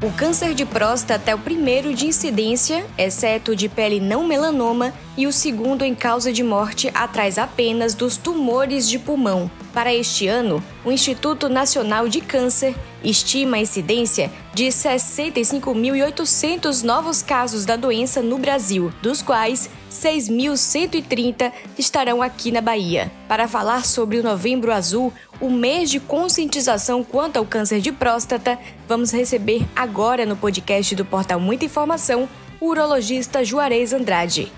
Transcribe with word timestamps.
O 0.00 0.12
câncer 0.12 0.54
de 0.54 0.64
próstata 0.64 1.32
é 1.32 1.34
o 1.34 1.38
primeiro 1.38 1.92
de 1.92 2.06
incidência, 2.06 2.86
exceto 2.96 3.56
de 3.56 3.68
pele 3.68 3.98
não 3.98 4.24
melanoma, 4.24 4.94
e 5.18 5.26
o 5.26 5.32
segundo 5.32 5.84
em 5.84 5.94
causa 5.96 6.32
de 6.32 6.44
morte 6.44 6.88
atrás 6.94 7.38
apenas 7.38 7.92
dos 7.92 8.16
tumores 8.16 8.88
de 8.88 9.00
pulmão. 9.00 9.50
Para 9.74 9.92
este 9.92 10.28
ano, 10.28 10.62
o 10.84 10.92
Instituto 10.92 11.48
Nacional 11.48 12.08
de 12.08 12.20
Câncer 12.20 12.72
estima 13.02 13.56
a 13.56 13.60
incidência 13.60 14.30
de 14.54 14.66
65.800 14.66 16.84
novos 16.84 17.20
casos 17.20 17.64
da 17.64 17.74
doença 17.74 18.22
no 18.22 18.38
Brasil, 18.38 18.92
dos 19.02 19.20
quais 19.20 19.68
6.130 19.90 21.50
estarão 21.76 22.22
aqui 22.22 22.52
na 22.52 22.60
Bahia. 22.60 23.10
Para 23.26 23.48
falar 23.48 23.84
sobre 23.84 24.18
o 24.18 24.22
Novembro 24.22 24.72
Azul, 24.72 25.12
o 25.40 25.50
mês 25.50 25.90
de 25.90 25.98
conscientização 25.98 27.02
quanto 27.02 27.38
ao 27.38 27.44
câncer 27.44 27.80
de 27.80 27.90
próstata, 27.90 28.56
vamos 28.86 29.10
receber 29.10 29.66
agora 29.74 30.24
no 30.24 30.36
podcast 30.36 30.94
do 30.94 31.04
Portal 31.04 31.40
Muita 31.40 31.64
Informação 31.64 32.28
o 32.60 32.66
urologista 32.66 33.44
Juarez 33.44 33.92
Andrade. 33.92 34.52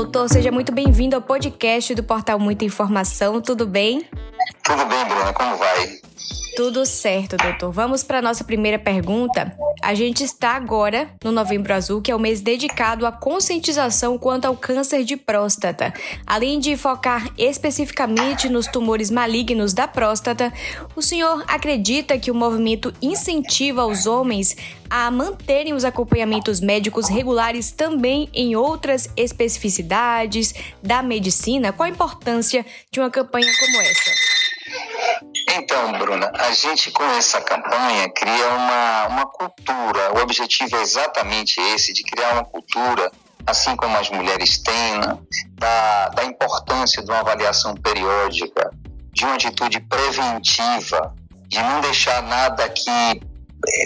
Doutor, 0.00 0.30
seja 0.30 0.50
muito 0.50 0.72
bem-vindo 0.72 1.14
ao 1.14 1.20
podcast 1.20 1.94
do 1.94 2.02
Portal 2.02 2.38
Muita 2.38 2.64
Informação, 2.64 3.38
tudo 3.38 3.66
bem? 3.66 4.06
Tudo 4.70 4.86
bem, 4.86 5.04
Bruna, 5.04 5.32
como 5.32 5.56
vai? 5.56 5.98
Tudo 6.54 6.86
certo, 6.86 7.36
doutor. 7.36 7.72
Vamos 7.72 8.04
para 8.04 8.18
a 8.18 8.22
nossa 8.22 8.44
primeira 8.44 8.78
pergunta. 8.78 9.52
A 9.82 9.94
gente 9.94 10.22
está 10.22 10.50
agora 10.50 11.10
no 11.24 11.32
Novembro 11.32 11.74
Azul, 11.74 12.00
que 12.00 12.12
é 12.12 12.14
o 12.14 12.20
mês 12.20 12.40
dedicado 12.40 13.04
à 13.04 13.10
conscientização 13.10 14.16
quanto 14.16 14.44
ao 14.44 14.56
câncer 14.56 15.02
de 15.02 15.16
próstata. 15.16 15.92
Além 16.24 16.60
de 16.60 16.76
focar 16.76 17.28
especificamente 17.36 18.48
nos 18.48 18.68
tumores 18.68 19.10
malignos 19.10 19.72
da 19.72 19.88
próstata, 19.88 20.52
o 20.94 21.02
senhor 21.02 21.42
acredita 21.48 22.16
que 22.16 22.30
o 22.30 22.34
movimento 22.34 22.92
incentiva 23.02 23.86
os 23.86 24.06
homens 24.06 24.56
a 24.88 25.10
manterem 25.10 25.72
os 25.72 25.84
acompanhamentos 25.84 26.60
médicos 26.60 27.08
regulares 27.08 27.72
também 27.72 28.28
em 28.32 28.54
outras 28.54 29.08
especificidades 29.16 30.54
da 30.80 31.02
medicina? 31.02 31.72
Qual 31.72 31.86
a 31.86 31.90
importância 31.90 32.64
de 32.92 33.00
uma 33.00 33.10
campanha 33.10 33.50
como 33.58 33.80
essa? 33.80 34.29
Então, 35.50 35.92
Bruna, 35.92 36.30
a 36.34 36.52
gente 36.52 36.90
com 36.90 37.04
essa 37.04 37.40
campanha 37.40 38.08
cria 38.10 38.48
uma, 38.48 39.06
uma 39.08 39.26
cultura. 39.26 40.14
O 40.16 40.22
objetivo 40.22 40.76
é 40.76 40.82
exatamente 40.82 41.60
esse, 41.60 41.92
de 41.92 42.02
criar 42.02 42.32
uma 42.32 42.44
cultura, 42.44 43.10
assim 43.46 43.76
como 43.76 43.96
as 43.96 44.08
mulheres 44.10 44.58
têm, 44.62 44.98
né? 44.98 45.18
da, 45.52 46.08
da 46.10 46.24
importância 46.24 47.02
de 47.02 47.10
uma 47.10 47.20
avaliação 47.20 47.74
periódica, 47.74 48.70
de 49.12 49.24
uma 49.24 49.34
atitude 49.34 49.80
preventiva, 49.80 51.14
de 51.48 51.62
não 51.62 51.80
deixar 51.80 52.22
nada 52.22 52.68
que 52.68 53.30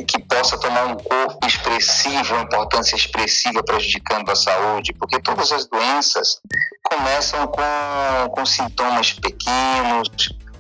que 0.07 0.21
possa 0.23 0.59
tomar 0.59 0.87
um 0.87 0.97
corpo 0.97 1.45
expressivo, 1.47 2.35
uma 2.35 2.45
importância 2.45 2.95
expressiva 2.95 3.63
prejudicando 3.63 4.31
a 4.31 4.37
saúde, 4.37 4.93
porque 4.93 5.21
todas 5.21 5.51
as 5.51 5.67
doenças 5.67 6.41
começam 6.85 7.47
com, 7.49 8.31
com 8.31 8.47
sintomas 8.47 9.13
pequenos, 9.13 10.09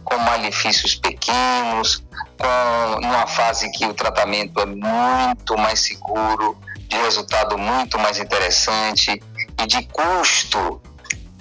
com 0.04 0.16
malefícios 0.18 0.94
pequenos, 0.94 2.04
com 2.38 3.06
uma 3.06 3.26
fase 3.26 3.70
que 3.72 3.86
o 3.86 3.94
tratamento 3.94 4.60
é 4.60 4.66
muito 4.66 5.56
mais 5.56 5.80
seguro, 5.80 6.56
de 6.88 6.96
resultado 6.96 7.56
muito 7.58 7.98
mais 7.98 8.18
interessante 8.18 9.20
e 9.58 9.66
de 9.66 9.82
custo 9.86 10.80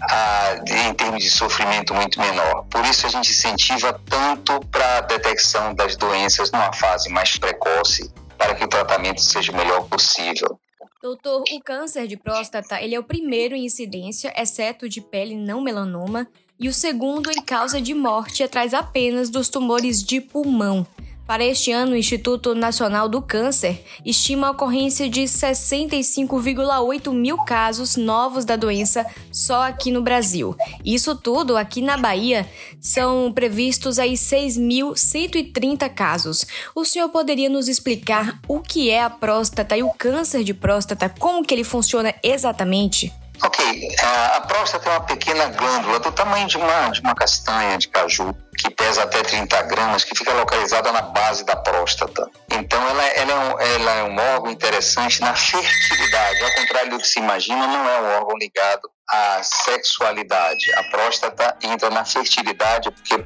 ah, 0.02 0.56
em 0.68 0.94
termos 0.94 1.24
de 1.24 1.30
sofrimento 1.30 1.94
muito 1.94 2.20
menor. 2.20 2.66
Por 2.70 2.86
isso 2.86 3.06
a 3.06 3.10
gente 3.10 3.32
incentiva 3.32 4.00
tanto 4.10 4.60
para 4.68 4.98
a 4.98 5.02
detecção 5.02 5.74
das 5.74 5.96
doenças 5.96 6.52
numa 6.52 6.74
fase 6.74 7.10
mais 7.10 7.38
precoce, 7.38 8.12
para 8.38 8.56
que 8.56 8.64
o 8.64 8.68
tratamento 8.68 9.22
seja 9.22 9.52
o 9.52 9.56
melhor 9.56 9.88
possível. 9.88 10.60
Doutor, 11.02 11.44
o 11.52 11.62
câncer 11.62 12.08
de 12.08 12.16
próstata 12.16 12.82
ele 12.82 12.96
é 12.96 13.00
o 13.00 13.04
primeiro 13.04 13.56
em 13.56 13.66
incidência, 13.66 14.34
exceto 14.38 14.88
de 14.88 15.02
pele 15.02 15.36
não 15.36 15.62
melanoma, 15.62 16.28
e 16.60 16.70
o 16.70 16.74
segundo 16.74 17.32
em 17.32 17.42
causa 17.42 17.82
de 17.82 17.94
morte 17.94 18.44
atrás 18.44 18.74
apenas 18.74 19.30
dos 19.30 19.50
tumores 19.50 20.04
de 20.04 20.22
pulmão. 20.22 20.86
Para 21.26 21.46
este 21.46 21.72
ano, 21.72 21.94
o 21.94 21.98
Instituto 21.98 22.54
Nacional 22.54 23.08
do 23.08 23.22
Câncer 23.22 23.82
estima 24.06 24.48
a 24.48 24.52
ocorrência 24.52 25.10
de 25.10 25.22
65,8 25.22 27.14
mil 27.14 27.38
casos 27.46 27.96
novos 27.96 28.44
da 28.44 28.58
doença 28.58 29.06
só 29.32 29.64
aqui 29.64 29.90
no 29.90 30.02
Brasil. 30.02 30.54
Isso 30.84 31.16
tudo, 31.16 31.56
aqui 31.56 31.82
na 31.82 31.96
Bahia, 31.96 32.46
são 32.82 33.32
previstos 33.32 34.00
aí 34.00 34.16
6.130 34.16 35.90
casos. 35.90 36.46
O 36.76 36.84
senhor 36.84 37.08
poderia 37.08 37.50
nos 37.50 37.70
explicar 37.70 38.42
o 38.46 38.60
que 38.60 38.90
é 38.90 39.02
a 39.02 39.10
próstata 39.10 39.78
e 39.78 39.84
o 39.84 39.92
câncer 39.92 40.44
de 40.44 40.54
próstata, 40.54 41.08
como 41.08 41.46
que 41.46 41.54
ele 41.54 41.64
funciona 41.64 42.14
exatamente? 42.22 43.14
Ok, 43.46 43.96
a 44.02 44.40
próstata 44.42 44.88
é 44.88 44.92
uma 44.94 45.02
pequena 45.02 45.48
glândula 45.48 46.00
do 46.00 46.14
tamanho 46.14 46.48
de 46.48 46.56
uma, 46.56 46.90
de 46.90 47.02
uma 47.02 47.14
castanha 47.14 47.78
de 47.78 47.90
caju, 47.90 48.34
que 48.58 48.70
pesa 48.70 49.04
até 49.04 49.22
30 49.22 49.62
gramas, 49.64 50.06
que 50.06 50.16
fica 50.18 50.32
localizada 50.34 50.94
na 50.94 51.02
base 51.02 51.44
da 51.44 51.58
próstata. 51.58 52.30
Então, 52.50 52.82
ela, 52.88 53.04
ela, 53.04 53.32
é 53.32 53.36
um, 53.36 53.60
ela 53.60 53.92
é 53.96 54.04
um 54.04 54.18
órgão 54.36 54.50
interessante 54.50 55.20
na 55.20 55.36
fertilidade. 55.36 56.42
Ao 56.42 56.54
contrário 56.54 56.92
do 56.92 57.00
que 57.00 57.08
se 57.08 57.20
imagina, 57.20 57.68
não 57.68 57.90
é 57.90 58.02
um 58.02 58.16
órgão 58.16 58.38
ligado 58.38 58.90
à 59.10 59.44
sexualidade. 59.44 60.74
A 60.76 60.84
próstata 60.86 61.58
entra 61.62 61.90
na 61.90 62.06
fertilidade 62.06 62.92
porque 62.92 63.26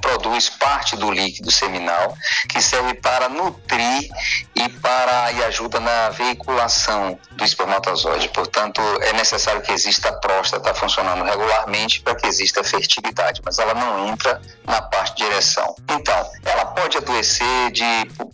produz 0.00 0.48
parte 0.48 0.96
do 0.96 1.10
líquido 1.10 1.50
seminal 1.50 2.16
que 2.48 2.60
serve 2.60 2.94
para 2.94 3.28
nutrir 3.28 4.10
e 4.56 4.68
para 4.68 5.32
e 5.32 5.44
ajuda 5.44 5.78
na 5.78 6.08
veiculação 6.10 7.18
do 7.32 7.44
espermatozoide. 7.44 8.28
Portanto, 8.30 8.80
é 9.02 9.12
necessário 9.12 9.60
que 9.60 9.72
exista 9.72 10.08
a 10.08 10.12
próstata 10.12 10.72
funcionando 10.74 11.24
regularmente 11.24 12.00
para 12.00 12.14
que 12.14 12.26
exista 12.26 12.64
fertilidade, 12.64 13.42
mas 13.44 13.58
ela 13.58 13.74
não 13.74 14.08
entra 14.08 14.40
na 14.64 14.80
parte 14.80 15.16
de 15.16 15.24
ereção. 15.24 15.76
Então, 15.90 16.30
ela 16.44 16.66
pode 16.66 16.96
adoecer 16.96 17.70
de, 17.70 17.84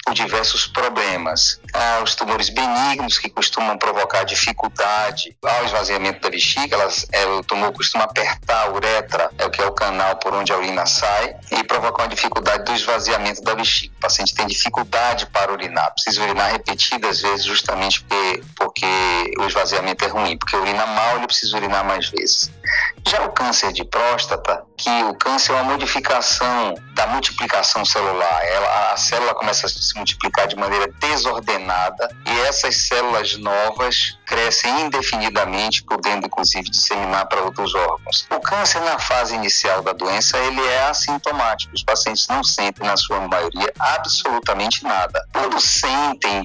por 0.05 0.15
diversos 0.15 0.67
problemas. 0.67 1.61
Ah, 1.75 2.01
os 2.03 2.15
tumores 2.15 2.49
benignos 2.51 3.19
que 3.19 3.29
costumam 3.29 3.77
provocar 3.77 4.25
dificuldade 4.25 5.37
ao 5.43 5.65
esvaziamento 5.65 6.21
da 6.21 6.31
bexiga, 6.31 6.77
elas, 6.77 7.07
é, 7.11 7.27
o 7.27 7.43
tumor 7.43 7.73
costuma 7.73 8.05
apertar 8.05 8.67
a 8.67 8.71
uretra, 8.71 9.31
é 9.39 9.47
o 9.47 9.51
que 9.51 9.61
é 9.61 9.67
o 9.67 9.73
canal 9.73 10.17
por 10.17 10.35
onde 10.35 10.53
a 10.53 10.57
urina 10.57 10.87
sai, 10.87 11.35
e 11.51 11.65
provocar 11.65 12.05
uma 12.05 12.09
dificuldade 12.09 12.65
do 12.65 12.73
esvaziamento 12.73 13.43
da 13.43 13.55
bexiga. 13.55 13.93
O 13.97 14.01
paciente 14.01 14.35
tem 14.35 14.47
dificuldade 14.47 15.27
para 15.27 15.53
urinar, 15.53 15.93
precisa 15.93 16.12
urinar 16.19 16.53
repetidas 16.53 17.21
vezes 17.21 17.45
justamente 17.45 18.03
porque, 18.03 18.43
porque 18.57 19.35
o 19.39 19.45
esvaziamento 19.45 20.05
é 20.05 20.09
ruim, 20.09 20.37
porque 20.37 20.57
urina 20.57 20.87
mal, 20.87 21.17
ele 21.17 21.27
precisa 21.27 21.57
urinar 21.57 21.85
mais 21.85 22.09
vezes. 22.09 22.51
Já 23.07 23.25
o 23.25 23.33
câncer 23.33 23.73
de 23.73 23.85
próstata, 23.85 24.65
que 24.77 24.91
o 25.05 25.15
câncer 25.15 25.53
é 25.53 25.55
uma 25.57 25.65
modificação 25.65 26.75
da 26.95 27.07
multiplicação 27.07 27.85
celular. 27.85 28.45
Ela, 28.45 28.93
a 28.93 28.97
célula 28.97 29.35
começa 29.35 29.67
a 29.67 29.69
se 29.69 29.95
multiplicar 29.97 30.47
de 30.47 30.57
maneira 30.57 30.89
desordenada 31.01 32.15
e 32.27 32.41
essas 32.41 32.77
células 32.77 33.37
novas 33.37 34.19
crescem 34.27 34.83
indefinidamente, 34.83 35.83
podendo 35.85 36.27
inclusive 36.27 36.71
disseminar 36.71 37.27
para 37.27 37.43
outros 37.43 37.75
órgãos. 37.75 38.27
O 38.31 38.41
câncer 38.41 38.81
na 38.81 38.99
fase 38.99 39.35
inicial 39.35 39.83
da 39.83 39.93
doença 39.93 40.39
ele 40.39 40.65
é 40.67 40.89
assintomático. 40.89 41.75
Os 41.75 41.83
pacientes 41.83 42.27
não 42.29 42.43
sentem, 42.43 42.87
na 42.87 42.97
sua 42.97 43.21
maioria, 43.21 43.73
absolutamente 43.79 44.83
nada. 44.85 45.25
Quando 45.33 45.61
sentem 45.61 46.02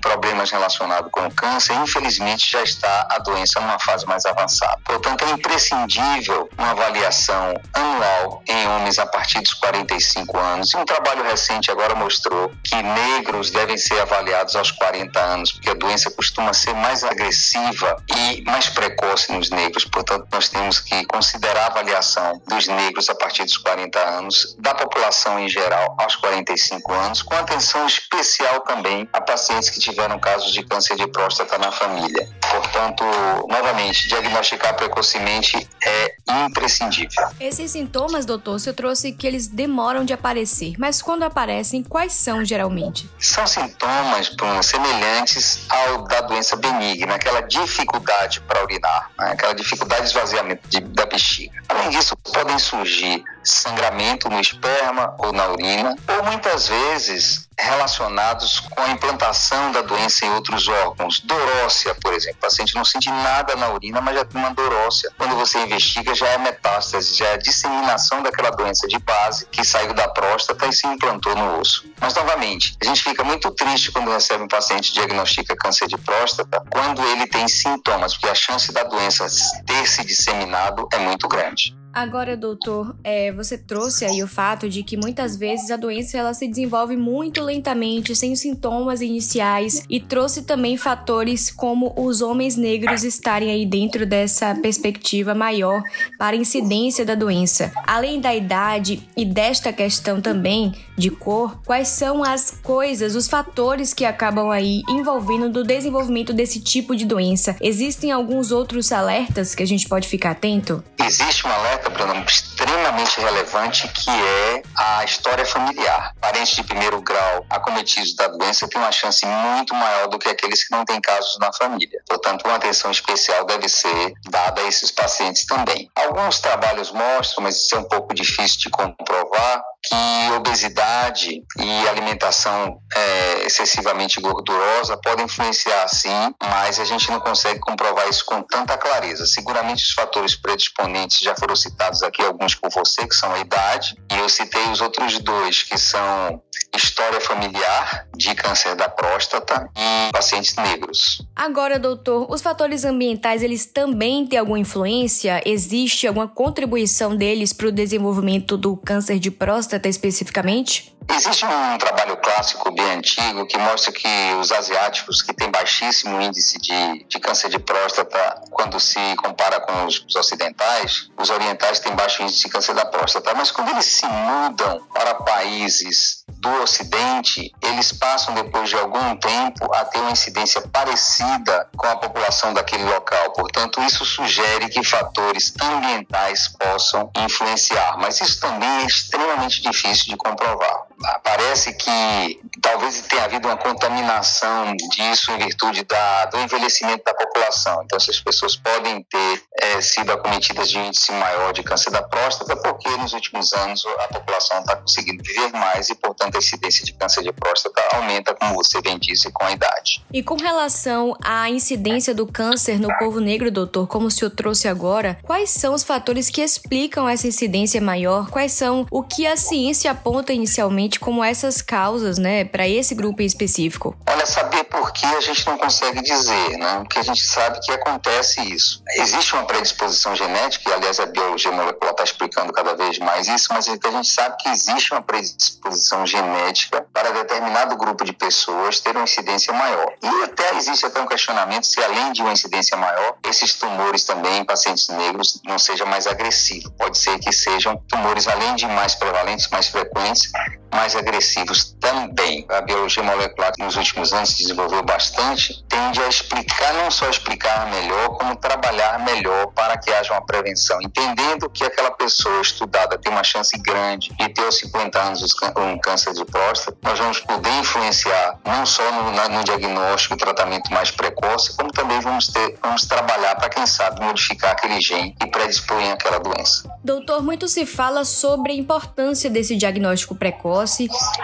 problemas 0.07 0.51
relacionados 0.51 1.12
com 1.12 1.25
o 1.25 1.34
câncer, 1.34 1.73
infelizmente 1.73 2.50
já 2.50 2.63
está 2.63 3.07
a 3.09 3.19
doença 3.19 3.59
numa 3.59 3.79
fase 3.79 4.06
mais 4.06 4.25
avançada. 4.25 4.79
Portanto, 4.85 5.23
é 5.25 5.31
imprescindível 5.31 6.50
uma 6.57 6.72
avaliação 6.72 7.53
anual 7.73 8.41
em 8.47 8.67
homens 8.67 8.97
a 9.00 9.06
partir 9.06 9.41
dos 9.41 9.53
45 9.53 10.38
anos. 10.38 10.73
E 10.73 10.78
um 10.78 10.85
trabalho 10.85 11.23
recente 11.23 11.70
agora 11.72 11.96
mostrou 11.96 12.52
que 12.64 12.76
negros 12.81 13.52
devem 13.52 13.78
ser 13.78 13.99
avaliados 13.99 14.55
aos 14.55 14.72
40 14.72 15.20
anos, 15.20 15.52
porque 15.52 15.70
a 15.70 15.73
doença 15.73 16.09
costuma 16.11 16.53
ser 16.53 16.73
mais 16.73 17.03
agressiva 17.03 17.97
e 18.16 18.43
mais 18.46 18.70
precoce 18.70 19.31
nos 19.31 19.49
negros. 19.49 19.85
Portanto, 19.85 20.28
nós 20.31 20.49
temos 20.49 20.79
que 20.79 21.05
considerar 21.05 21.64
a 21.64 21.67
avaliação 21.67 22.41
dos 22.47 22.67
negros 22.67 23.09
a 23.09 23.16
partir 23.16 23.43
dos 23.43 23.58
40 23.58 23.99
anos, 23.99 24.55
da 24.59 24.73
população 24.73 25.40
em 25.40 25.49
geral 25.49 25.96
aos 25.99 26.16
45 26.16 26.93
anos, 26.93 27.22
com 27.22 27.35
atenção 27.35 27.85
especial 27.85 28.61
também 28.61 29.08
a 29.11 29.22
pacientes 29.22 29.47
que 29.47 29.79
tiveram 29.79 30.20
casos 30.20 30.52
de 30.52 30.64
câncer 30.64 30.96
de 30.96 31.08
próstata 31.08 31.58
na 31.58 31.72
família. 31.72 32.29
Portanto, 32.52 33.03
novamente, 33.47 34.08
diagnosticar 34.08 34.76
precocemente 34.76 35.67
é 35.84 36.16
imprescindível. 36.46 37.28
Esses 37.40 37.72
sintomas, 37.72 38.26
doutor, 38.26 38.59
você 38.59 38.73
trouxe 38.73 39.11
que 39.11 39.26
eles 39.26 39.47
demoram 39.47 40.03
de 40.03 40.14
aparecer, 40.14 40.73
mas 40.78 41.02
quando 41.02 41.23
aparecem, 41.23 41.84
quais 41.84 42.14
são 42.14 42.44
geralmente? 42.44 43.09
São 43.20 43.47
sintomas 43.47 44.29
Bruno, 44.29 44.61
semelhantes 44.61 45.66
ao 45.70 46.03
da 46.03 46.22
doença 46.22 46.55
benigna, 46.55 47.16
aquela 47.16 47.41
dificuldade 47.41 48.41
para 48.41 48.64
urinar, 48.64 49.11
né? 49.17 49.32
aquela 49.32 49.53
dificuldade 49.53 50.03
de 50.03 50.08
esvaziamento 50.08 50.67
de, 50.67 50.79
da 50.82 51.05
bexiga. 51.05 51.64
Além 51.70 51.90
disso, 51.90 52.16
podem 52.17 52.58
surgir 52.59 53.23
sangramento 53.47 54.29
no 54.29 54.40
esperma 54.40 55.16
ou 55.17 55.32
na 55.32 55.47
urina, 55.47 55.96
ou 56.08 56.23
muitas 56.26 56.67
vezes 56.67 57.47
relacionados 57.59 58.59
com 58.59 58.82
a 58.82 58.90
implantação 58.90 59.72
da 59.72 59.82
doença 59.82 60.26
em 60.26 60.29
outros 60.32 60.67
órgãos. 60.67 61.20
Dorócia, 61.22 61.96
por 61.96 62.14
exemplo. 62.14 62.38
O 62.38 62.41
paciente 62.41 62.76
não 62.76 62.85
sente 62.85 63.09
nada 63.09 63.55
na 63.55 63.70
urina, 63.70 63.99
mas 63.99 64.16
já 64.16 64.26
tem 64.26 64.40
uma 64.40 64.53
dorócia. 64.53 65.11
Quando 65.17 65.35
você 65.35 65.58
investiga, 65.59 66.14
já 66.14 66.28
é 66.28 66.38
metástase, 66.38 67.16
já 67.16 67.28
é 67.29 67.38
disseminação 67.38 68.22
daquela 68.22 68.52
doença 68.52 68.88
de 68.88 68.99
base 68.99 69.47
que 69.47 69.66
saiu 69.66 69.93
da 69.93 70.08
próstata 70.08 70.67
e 70.67 70.73
se 70.73 70.85
implantou 70.85 71.35
no 71.35 71.59
osso. 71.59 71.85
Mas, 72.00 72.14
novamente, 72.14 72.78
a 72.82 72.85
gente 72.85 73.02
fica 73.02 73.23
muito 73.23 73.50
triste 73.52 73.91
quando 73.91 74.11
recebe 74.11 74.43
um 74.43 74.47
paciente 74.47 74.90
que 74.90 75.00
diagnostica 75.00 75.55
câncer 75.55 75.88
de 75.88 75.97
próstata, 75.97 76.61
quando 76.70 77.03
ele 77.08 77.26
tem 77.26 77.47
sintomas, 77.47 78.14
porque 78.14 78.29
a 78.29 78.35
chance 78.35 78.72
da 78.72 78.84
doença 78.84 79.26
ter 79.66 79.88
se 79.88 80.05
disseminado 80.05 80.88
é 80.91 81.00
muito 81.00 81.28
grande. 81.28 81.76
Agora, 81.97 82.38
doutor, 82.38 82.96
é, 83.03 83.32
você 83.32 83.58
trouxe 83.58 84.05
aí 84.05 84.22
o 84.22 84.28
fato 84.28 84.70
de 84.70 84.84
que 84.84 84.96
muitas 84.96 85.35
vezes 85.35 85.72
a 85.72 85.76
doença 85.76 86.16
ela 86.16 86.32
se 86.32 86.47
desenvolve 86.47 86.96
muito 86.96 87.41
lentamente, 87.41 88.16
sem 88.16 88.35
sintomas 88.35 89.02
iniciais, 89.02 89.84
e 89.90 89.99
trouxe 89.99 90.44
também 90.44 90.78
fatores 90.78 91.49
como 91.49 91.96
os 91.97 92.22
homens 92.22 92.55
negros 92.55 93.03
estarem 93.03 93.49
aí 93.49 93.66
dentro 93.66 94.05
dessa 94.05 94.53
perspectiva 94.53 95.34
maior 95.34 95.82
para 96.20 96.35
a 96.35 96.40
incidência 96.40 97.03
da 97.03 97.16
doença. 97.16 97.72
Além 97.88 98.22
da 98.22 98.35
idade 98.35 99.02
e 99.17 99.26
desta 99.26 99.73
questão 99.73 100.22
também 100.22 100.76
de 100.97 101.11
cor, 101.11 101.61
quais 101.66 101.88
são 101.90 102.23
as 102.23 102.52
coisas, 102.64 103.16
os 103.16 103.28
fatores 103.28 103.94
que 103.94 104.03
acabam 104.03 104.49
aí 104.49 104.82
envolvendo 104.90 105.49
do 105.49 105.64
desenvolvimento 105.64 106.34
desse 106.34 106.59
tipo 106.59 106.96
de 106.96 107.05
doença? 107.05 107.55
Existem 107.61 108.11
alguns 108.11 108.52
outros 108.52 108.91
alertas 108.91 109.53
que 109.53 109.64
a 109.64 109.67
gente 109.67 109.88
pode 109.88 110.08
ficar 110.08 110.32
atento? 110.32 110.84
Existe 110.99 111.47
um 111.47 111.52
alerta 111.52 111.90
Bruno, 111.90 112.26
extremamente 112.26 113.20
relevante, 113.22 113.88
que 113.88 114.09
é 114.09 114.61
a 114.76 115.03
história 115.05 115.46
familiar. 115.46 116.14
Parentes 116.20 116.55
de 116.55 116.64
primeiro 116.64 117.02
grau 117.02 117.46
acometidos 117.50 118.16
da 118.16 118.28
doença 118.28 118.67
têm 118.67 118.82
uma 118.82 118.91
chance 118.91 119.26
muito 119.26 119.73
maior 119.73 120.08
do 120.08 120.20
que 120.20 120.28
aqueles 120.28 120.67
que 120.67 120.76
não 120.76 120.84
têm 120.84 121.00
casos 121.00 121.38
na 121.40 121.52
família. 121.53 122.02
Portanto, 122.08 122.43
uma 122.46 122.55
atenção 122.55 122.91
especial 122.91 123.46
deve 123.46 123.70
ser 123.70 124.14
dada 124.29 124.61
a 124.61 124.67
esses 124.67 124.91
pacientes 124.91 125.46
também. 125.46 125.90
Alguns 125.96 126.40
trabalhos 126.40 126.91
mostram, 126.91 127.43
mas 127.43 127.55
isso 127.58 127.76
é 127.76 127.79
um 127.79 127.88
pouco 127.88 128.14
difícil 128.14 128.59
de 128.59 128.70
comprovar, 128.70 129.64
que 129.87 130.34
obesidade 130.35 131.43
e 131.57 131.87
alimentação 131.87 132.79
é, 132.93 133.45
excessivamente 133.45 134.19
gordurosa 134.19 134.97
podem 134.97 135.25
influenciar 135.25 135.87
sim, 135.87 136.34
mas 136.41 136.79
a 136.79 136.85
gente 136.85 137.09
não 137.09 137.19
consegue 137.19 137.59
comprovar 137.59 138.07
isso 138.09 138.25
com 138.25 138.41
tanta 138.41 138.78
clareza. 138.78 139.25
Seguramente 139.25 139.84
os 139.84 139.91
fatores 139.91 140.35
predisponentes 140.35 141.19
já 141.19 141.35
foram 141.35 141.55
citados 141.55 142.03
aqui, 142.03 142.22
alguns 142.22 142.55
por 142.55 142.69
você, 142.69 143.07
que 143.07 143.16
são 143.16 143.31
a 143.34 143.39
idade, 143.39 143.95
e 144.11 144.17
eu 144.17 144.28
citei 144.28 144.69
os 144.72 144.81
outros 144.81 145.19
dois, 145.19 145.63
que 145.63 145.78
são 145.78 146.41
história 146.75 147.22
familiar 147.22 148.07
de 148.16 148.35
câncer 148.35 148.75
da 148.75 148.90
próstata 148.90 149.69
e 149.75 150.11
pacientes 150.11 150.55
negros. 150.55 151.22
Agora, 151.35 151.79
doutor, 151.79 152.29
os 152.29 152.41
fatores 152.41 152.83
ambientais, 152.83 153.41
eles 153.41 153.66
também 153.66 154.28
têm 154.28 154.37
alguma 154.37 154.59
influência? 154.59 155.41
Existe 155.45 156.07
alguma 156.07 156.28
contribuição 156.28 157.16
deles 157.16 157.53
para 157.53 157.67
o 157.67 157.72
desenvolvimento 157.72 158.57
do 158.57 158.75
câncer 158.75 159.17
de 159.19 159.31
próstata 159.31 159.77
especificamente? 159.85 160.96
Existe 161.09 161.46
um 161.46 161.78
trabalho 161.78 162.18
clássico 162.18 162.70
bem 162.72 162.91
antigo 162.91 163.46
que 163.47 163.58
mostra 163.58 163.91
que 163.94 164.08
os 164.40 164.52
asiáticos, 164.52 165.22
que 165.22 165.34
têm 165.34 165.50
baixíssimo 165.50 166.22
índice 166.22 166.59
de, 166.59 167.06
de 167.06 167.20
câncer 167.20 167.50
de 167.50 167.59
próstata, 167.59 168.41
quando 168.52 168.78
se 168.79 169.00
compara 169.16 169.59
com 169.62 169.85
os, 169.85 170.03
os, 170.06 170.16
ocidentais, 170.16 171.09
os 171.18 171.29
orientais 171.29 171.79
têm 171.79 171.96
baixo 171.96 172.22
índice 172.22 172.41
de 172.44 172.50
câncer 172.50 172.76
da 172.76 172.85
próstata. 172.85 173.34
Mas 173.34 173.52
quando 173.52 173.70
eles 173.70 173.85
se 173.85 174.06
mudam 174.06 174.85
para 174.94 175.16
países 175.16 176.26
do 176.37 176.49
Ocidente, 176.61 177.51
eles 177.61 177.91
passam, 177.91 178.34
depois 178.34 178.69
de 178.69 178.75
algum 178.75 179.16
tempo, 179.17 179.73
a 179.73 179.85
ter 179.85 179.99
uma 179.99 180.11
incidência 180.11 180.61
parecida 180.61 181.67
com 181.75 181.87
a 181.87 181.95
população 181.95 182.53
daquele 182.53 182.84
local. 182.85 183.31
Portanto, 183.31 183.81
isso 183.81 184.05
sugere 184.05 184.69
que 184.69 184.84
fatores 184.84 185.53
ambientais 185.61 186.47
possam 186.47 187.11
influenciar, 187.17 187.97
mas 187.97 188.22
isso 188.22 188.39
também 188.39 188.69
é 188.69 188.85
extremamente 188.85 189.61
difícil 189.61 190.05
de 190.07 190.17
comprovar. 190.17 190.86
Parece 191.23 191.73
que 191.73 192.40
talvez 192.61 193.02
tenha 193.02 193.26
havido 193.26 193.47
uma 193.47 193.58
contaminação 193.58 194.76
disso 194.91 195.32
em 195.32 195.38
virtude 195.38 195.84
da, 195.84 196.26
do 196.26 196.40
envelhecimento 196.40 197.03
da 197.03 197.14
população. 197.14 197.84
Então, 197.84 197.97
essas 197.97 198.20
pessoas 198.20 198.55
podem 198.55 199.03
ter 199.03 199.44
é, 199.61 199.82
sido 199.82 200.11
acometidas 200.11 200.70
de 200.70 200.79
índice 200.79 201.11
maior 201.11 201.53
de 201.53 201.61
câncer 201.61 201.91
da 201.91 202.02
próstata, 202.02 202.55
porque 202.58 202.90
nos 202.97 203.14
últimos 203.14 203.53
anos 203.53 203.85
a 203.85 204.08
população 204.08 204.59
está 204.59 204.76
conseguindo 204.76 205.23
viver 205.23 205.52
mais 205.52 205.90
e, 205.90 205.96
portanto, 205.96 206.35
a 206.35 206.40
incidência 206.40 206.84
de 206.84 206.94
câncer 206.94 207.23
de 207.23 207.32
próstata 207.32 207.82
aumenta, 207.93 208.34
como 208.34 208.55
você 208.55 208.82
bem 208.82 208.97
disse, 208.97 209.32
com 209.32 209.46
a 209.46 209.52
idade. 209.52 210.03
E 210.11 210.23
com 210.23 210.35
relação 210.35 211.16
à 211.23 211.50
incidência 211.50 212.14
do 212.14 212.26
câncer 212.26 212.79
no 212.79 212.96
povo 212.97 213.20
negro, 213.20 213.52
doutor, 213.52 213.88
como 213.88 214.08
o 214.08 214.11
senhor 214.11 214.32
trouxe 214.32 214.67
agora, 214.67 215.20
quais 215.23 215.52
são 215.52 215.73
os 215.73 215.84
fatores 215.84 216.29
que 216.29 216.41
explicam 216.41 217.08
essa 217.08 217.28
incidência 217.28 217.79
maior? 217.79 218.29
Quais 218.29 218.53
são 218.53 218.85
o 218.90 219.03
que 219.03 219.28
a 219.28 219.38
ciência 219.38 219.91
aponta 219.91 220.34
inicialmente 220.34 220.86
como 220.95 221.23
essas 221.23 221.61
causas, 221.61 222.17
né, 222.17 222.45
para 222.45 222.67
esse 222.67 222.95
grupo 222.95 223.22
em 223.22 223.25
específico? 223.25 223.97
Olha, 224.07 224.25
saber 224.25 224.63
por 224.66 224.91
que 224.93 225.05
a 225.05 225.19
gente 225.19 225.45
não 225.45 225.57
consegue 225.57 226.01
dizer, 226.01 226.57
né? 226.57 226.79
Porque 226.79 226.99
a 226.99 227.03
gente 227.03 227.25
sabe 227.25 227.59
que 227.59 227.72
acontece 227.72 228.41
isso. 228.41 228.81
Existe 228.95 229.34
uma 229.34 229.45
predisposição 229.45 230.16
genética, 230.16 230.69
e 230.69 230.73
aliás 230.73 230.99
a 230.99 231.05
biologia 231.05 231.51
molecular 231.51 231.91
está 231.91 232.03
explicando 232.03 232.53
cada 232.53 232.75
vez 232.75 232.99
mais 232.99 233.28
isso, 233.28 233.47
mas 233.51 233.67
a 233.67 233.72
gente 233.72 234.07
sabe 234.07 234.37
que 234.37 234.49
existe 234.49 234.93
uma 234.93 235.01
predisposição 235.01 236.05
genética 236.05 236.85
para 236.93 237.11
determinado 237.11 237.75
grupo 237.75 238.05
de 238.05 238.13
pessoas 238.13 238.79
ter 238.79 238.95
uma 238.95 239.03
incidência 239.03 239.53
maior. 239.53 239.93
E 240.01 240.23
até 240.23 240.55
existe 240.55 240.85
até 240.85 241.01
um 241.01 241.07
questionamento 241.07 241.66
se 241.66 241.83
além 241.83 242.11
de 242.13 242.22
uma 242.22 242.31
incidência 242.31 242.78
maior, 242.78 243.17
esses 243.28 243.53
tumores 243.53 244.03
também 244.03 244.40
em 244.40 244.45
pacientes 244.45 244.87
negros 244.90 245.41
não 245.43 245.57
seja 245.57 245.85
mais 245.85 246.07
agressivo. 246.07 246.72
Pode 246.72 246.97
ser 246.97 247.17
que 247.19 247.31
sejam 247.31 247.78
tumores 247.87 248.28
além 248.28 248.55
de 248.55 248.66
mais 248.67 248.95
prevalentes, 248.95 249.49
mais 249.49 249.67
frequentes, 249.67 250.31
mais 250.78 250.96
agressivos 250.96 251.76
também. 251.79 252.46
A 252.50 252.62
biologia 252.62 253.02
molecular, 253.02 253.52
que 253.52 253.64
nos 253.64 253.76
últimos 253.76 254.14
anos 254.14 254.29
se 254.29 254.44
desenvolveu 254.44 254.84
bastante, 254.84 255.66
tende 255.68 256.00
a 256.03 256.08
explicar, 256.08 256.72
não 256.75 256.91
só 256.91 257.10
explicar 257.10 257.65
melhor, 257.72 258.10
como 258.10 258.36
trabalhar 258.36 259.03
melhor 259.03 259.48
para 259.48 259.75
que 259.79 259.91
haja 259.91 260.13
uma 260.13 260.24
prevenção. 260.24 260.77
Entendendo 260.84 261.50
que 261.50 261.63
aquela 261.63 261.89
pessoa 261.89 262.41
estudada 262.41 262.96
tem 263.00 263.12
uma 263.12 263.24
chance 263.24 263.58
grande 263.58 264.13
de 264.13 264.29
ter 264.29 264.46
aos 264.46 264.60
50 264.60 265.01
anos 265.01 265.36
um 265.58 265.79
câncer 265.79 266.13
de 266.13 266.24
próstata, 266.25 266.77
nós 266.84 267.00
vamos 267.00 267.19
poder 267.22 267.50
influenciar 267.60 268.39
não 268.46 268.63
só 268.63 268.84
no, 268.91 269.29
no 269.29 269.43
diagnóstico 269.43 270.13
e 270.13 270.17
tratamento 270.17 270.72
mais 270.72 270.91
precoce, 270.91 271.57
como 271.57 271.72
também 271.72 272.00
vamos, 272.01 272.27
ter, 272.27 272.55
vamos 272.62 272.84
trabalhar 272.84 273.36
para, 273.36 273.50
quem 273.50 273.65
sabe, 273.65 274.00
modificar 274.00 274.51
aquele 274.51 274.79
gene 274.79 275.15
que 275.19 275.25
predispõe 275.27 275.91
àquela 275.91 276.19
doença. 276.19 276.69
Doutor, 276.84 277.24
muito 277.24 277.48
se 277.48 277.65
fala 277.65 278.05
sobre 278.05 278.51
a 278.51 278.55
importância 278.55 279.29
desse 279.29 279.55
diagnóstico 279.55 280.15
precoce 280.15 280.66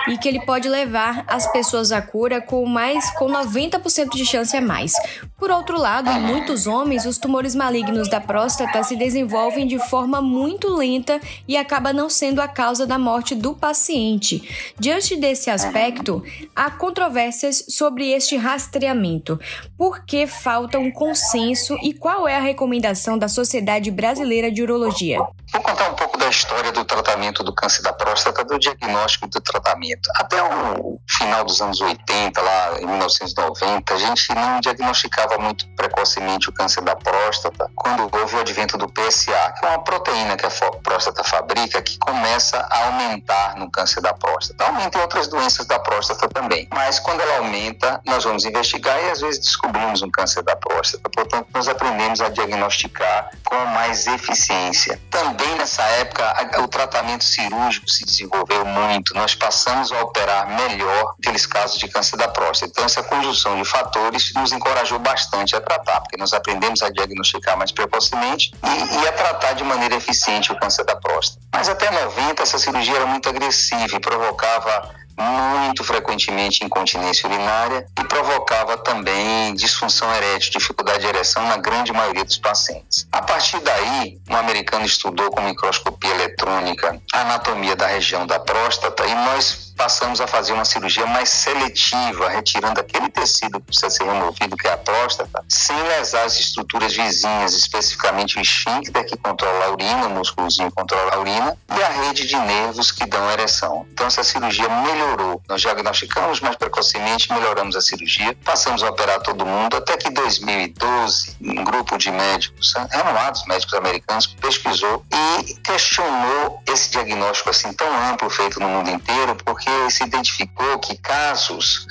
e 0.08 0.18
que 0.18 0.28
ele 0.28 0.46
pode 0.46 0.70
levar 0.70 1.24
as 1.28 1.52
pessoas 1.52 1.92
à 1.92 2.02
cura 2.02 2.42
com 2.42 2.66
mais 2.66 3.10
com 3.12 3.28
90% 3.28 4.10
de 4.16 4.26
chance 4.26 4.56
a 4.56 4.62
mais. 4.62 4.94
Por 5.38 5.52
outro 5.52 5.78
lado, 5.78 6.10
em 6.10 6.20
muitos 6.20 6.68
homens, 6.68 7.06
os 7.06 7.18
tumores 7.18 7.54
malignos 7.54 8.10
da 8.10 8.22
próstata 8.22 8.84
se 8.84 8.96
desenvolvem 8.96 9.68
de 9.68 9.78
forma 9.78 10.22
muito 10.22 10.74
lenta 10.74 11.20
e 11.48 11.58
acaba 11.58 11.92
não 11.92 12.10
sendo 12.10 12.42
a 12.42 12.48
causa 12.48 12.88
da 12.88 12.98
morte 12.98 13.36
do 13.36 13.54
paciente. 13.54 14.74
Diante 14.80 15.16
desse 15.16 15.50
aspecto, 15.50 16.24
há 16.56 16.72
controvérsias 16.72 17.66
sobre 17.70 18.12
este 18.12 18.38
rastreamento. 18.38 19.40
Por 19.78 20.06
que 20.06 20.26
falta 20.28 20.80
um 20.80 20.92
consenso 20.92 21.78
e 21.84 21.94
qual 21.94 22.28
é 22.28 22.38
a 22.38 22.42
recomendação 22.42 23.18
da 23.18 23.28
Sociedade 23.28 23.92
Brasileira 23.92 24.52
de 24.52 24.62
Urologia? 24.62 25.18
Vou 25.18 25.62
contar 25.62 25.90
um 25.90 25.96
pouco 25.96 26.18
da 26.18 26.30
história 26.30 26.72
do 26.72 26.84
tratamento 26.84 27.44
do 27.44 27.54
câncer 27.54 27.84
da 27.84 27.94
próstata, 27.94 28.44
do 28.44 28.58
diagnóstico 28.58 29.28
do 29.34 29.42
tratamento. 29.42 30.10
Até 30.16 30.42
o 30.42 31.00
final 31.10 31.44
dos 31.44 31.62
anos 31.62 31.82
80, 31.82 32.42
lá 32.42 32.80
em 32.80 32.86
1990, 32.86 33.94
a 33.94 33.98
gente 33.98 34.34
não 34.34 34.60
diagnosticava 34.60 35.38
muito 35.38 35.68
precocemente 35.76 36.50
o 36.50 36.54
câncer 36.54 36.82
da 36.82 36.96
próstata 36.96 37.70
quando 37.76 38.10
houve 38.18 38.36
o 38.36 38.40
advento 38.40 38.78
do 38.78 38.88
PSA, 38.88 39.54
que 39.60 39.66
é 39.66 39.70
uma 39.70 39.84
proteína 39.84 40.38
que 40.38 40.46
a 40.46 40.52
próstata 40.84 41.24
fabrica 41.24 41.82
que 41.82 41.98
começa 41.98 42.58
a 42.58 42.86
aumentar 42.86 43.56
no 43.58 43.70
câncer 43.70 44.02
da 44.02 44.14
próstata. 44.14 44.66
Aumenta 44.66 44.98
em 44.98 45.02
outras 45.02 45.28
doenças 45.28 45.66
da 45.66 45.80
próstata 45.80 46.28
também. 46.28 46.68
Mas 46.74 47.00
quando 47.00 47.22
ela 47.22 47.38
aumenta, 47.38 48.02
nós 48.06 48.24
vamos 48.24 48.46
investigar 48.46 48.98
e 49.04 49.12
às 49.12 49.22
vezes 49.22 49.40
descobrimos 49.40 50.02
um 50.02 50.10
câncer 50.10 50.44
da 50.44 50.56
próstata. 50.56 51.10
Portanto, 51.10 51.48
nós 51.54 51.68
aprendemos 51.68 52.22
a 52.22 52.30
diagnosticar 52.30 53.30
com 53.44 53.66
mais 53.68 54.08
eficiência. 54.08 55.00
Também 55.10 55.56
nessa 55.56 55.84
época, 55.84 56.62
o 56.62 56.68
tratamento 56.68 57.24
cirúrgico 57.24 57.90
se 57.90 58.06
desenvolveu 58.06 58.66
muito. 58.66 59.14
Nós 59.24 59.36
passamos 59.36 59.90
a 59.94 60.02
operar 60.02 60.50
melhor 60.50 61.16
aqueles 61.18 61.46
casos 61.46 61.80
de 61.80 61.88
câncer 61.88 62.18
da 62.18 62.28
próstata. 62.28 62.70
Então, 62.70 62.84
essa 62.84 63.02
conjunção 63.02 63.56
de 63.56 63.64
fatores 63.64 64.34
nos 64.34 64.52
encorajou 64.52 65.00
bastante 65.00 65.56
a 65.56 65.62
tratar, 65.62 66.02
porque 66.02 66.18
nós 66.18 66.34
aprendemos 66.34 66.84
a 66.84 66.90
diagnosticar 66.90 67.58
mais 67.58 67.72
precocemente 67.72 68.54
e, 68.62 69.02
e 69.02 69.08
a 69.08 69.14
tratar 69.14 69.54
de 69.54 69.64
maneira 69.64 69.96
eficiente 69.96 70.52
o 70.52 70.60
câncer 70.60 70.84
da 70.84 70.98
próstata. 70.98 71.42
Mas 71.54 71.70
até 71.70 71.90
90 71.90 72.44
essa 72.44 72.60
cirurgia 72.60 72.98
era 72.98 73.06
muito 73.06 73.30
agressiva 73.30 73.96
e 73.96 74.00
provocava 74.02 74.94
muito 75.18 75.84
frequentemente 75.84 76.64
incontinência 76.64 77.28
urinária 77.28 77.86
e 78.00 78.04
provocava 78.06 78.78
também 78.78 79.54
disfunção 79.56 80.14
erétil, 80.16 80.52
dificuldade 80.52 81.00
de 81.00 81.08
ereção 81.08 81.46
na 81.48 81.58
grande 81.58 81.92
maioria 81.92 82.24
dos 82.24 82.38
pacientes. 82.38 83.08
A 83.12 83.22
partir 83.22 83.60
daí, 83.60 84.20
um 84.30 84.36
americano 84.36 84.86
estudou 84.86 85.30
com 85.32 85.42
microscopia 85.42 86.12
eletrônica 86.12 87.02
a 87.14 87.22
anatomia 87.22 87.76
da 87.76 87.88
região 87.88 88.26
da 88.26 88.40
próstata 88.40 89.06
e 89.06 89.16
nós 89.16 89.73
passamos 89.74 90.22
a 90.22 90.28
fazer 90.28 90.54
uma 90.54 90.66
cirurgia 90.66 91.06
mais 91.06 91.30
seletiva, 91.30 92.30
retirando 92.30 92.80
aquele 92.80 93.10
tecido 93.10 93.60
que 93.60 93.68
precisa 93.68 93.90
ser 93.90 94.06
removido, 94.06 94.56
que 94.56 94.68
é 94.68 94.74
a 94.74 94.78
próstata, 94.78 95.44
sem 95.48 95.76
lesar 95.84 96.26
as 96.26 96.40
estruturas 96.40 96.94
vizinhas, 96.94 97.54
especificamente 97.54 98.38
o 98.38 98.42
esfíncter 98.42 99.06
que 99.06 99.18
controla 99.18 99.66
a 99.66 99.72
urina, 99.72 100.08
o 100.08 100.10
músculozinho 100.10 100.72
controla 100.72 101.16
a 101.16 101.20
urina, 101.20 101.58
e 101.76 101.84
a 101.84 101.90
rede 101.90 102.26
de 102.26 102.36
nervos 102.36 102.92
que 102.92 103.06
dão 103.06 103.30
ereção. 103.32 103.86
Então 103.92 104.08
essa 104.08 104.24
cirurgia 104.24 104.70
melhorou. 104.70 105.42
Nós 105.48 105.62
diagnosticamos 105.62 106.40
mais 106.40 106.56
precocemente, 106.56 107.32
melhoramos 107.32 107.76
a 107.76 107.82
cirurgia, 107.82 108.38
passamos 108.44 108.84
a 108.84 108.90
operar 108.90 109.22
todo 109.22 109.46
mundo, 109.46 109.78
até 109.78 109.98
que 109.98 110.10
em 110.10 110.14
2012, 110.14 111.38
um 111.42 111.64
grupo 111.64 111.98
de 111.98 112.12
médicos, 112.12 112.74
renomados 112.92 113.46
médicos 113.46 113.74
americanos, 113.74 114.28
pesquisou 114.28 115.04
e 115.12 115.56
questionou 115.56 116.62
esse 116.68 116.92
diagnóstico 116.92 117.50
assim 117.50 117.74
tão 117.74 117.88
amplo 118.10 118.30
feito 118.30 118.60
no 118.60 118.68
mundo 118.68 118.90
inteiro, 118.90 119.36
porque 119.44 119.63
porque 119.64 119.92
se 119.92 120.04
identificou 120.04 120.78
que 120.80 120.98
casos, 120.98 121.88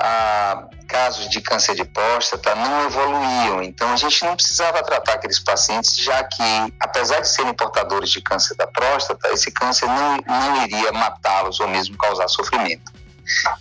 ah, 0.00 0.66
casos 0.88 1.28
de 1.28 1.40
câncer 1.40 1.74
de 1.74 1.84
próstata 1.84 2.54
não 2.54 2.86
evoluíam. 2.86 3.62
Então, 3.62 3.92
a 3.92 3.96
gente 3.96 4.24
não 4.24 4.34
precisava 4.34 4.82
tratar 4.82 5.14
aqueles 5.14 5.38
pacientes, 5.38 5.96
já 5.96 6.24
que, 6.24 6.42
apesar 6.80 7.20
de 7.20 7.28
serem 7.28 7.52
portadores 7.52 8.10
de 8.10 8.20
câncer 8.22 8.56
da 8.56 8.66
próstata, 8.66 9.28
esse 9.28 9.50
câncer 9.50 9.86
não, 9.86 10.16
não 10.26 10.64
iria 10.64 10.92
matá-los 10.92 11.60
ou 11.60 11.68
mesmo 11.68 11.96
causar 11.98 12.28
sofrimento. 12.28 12.90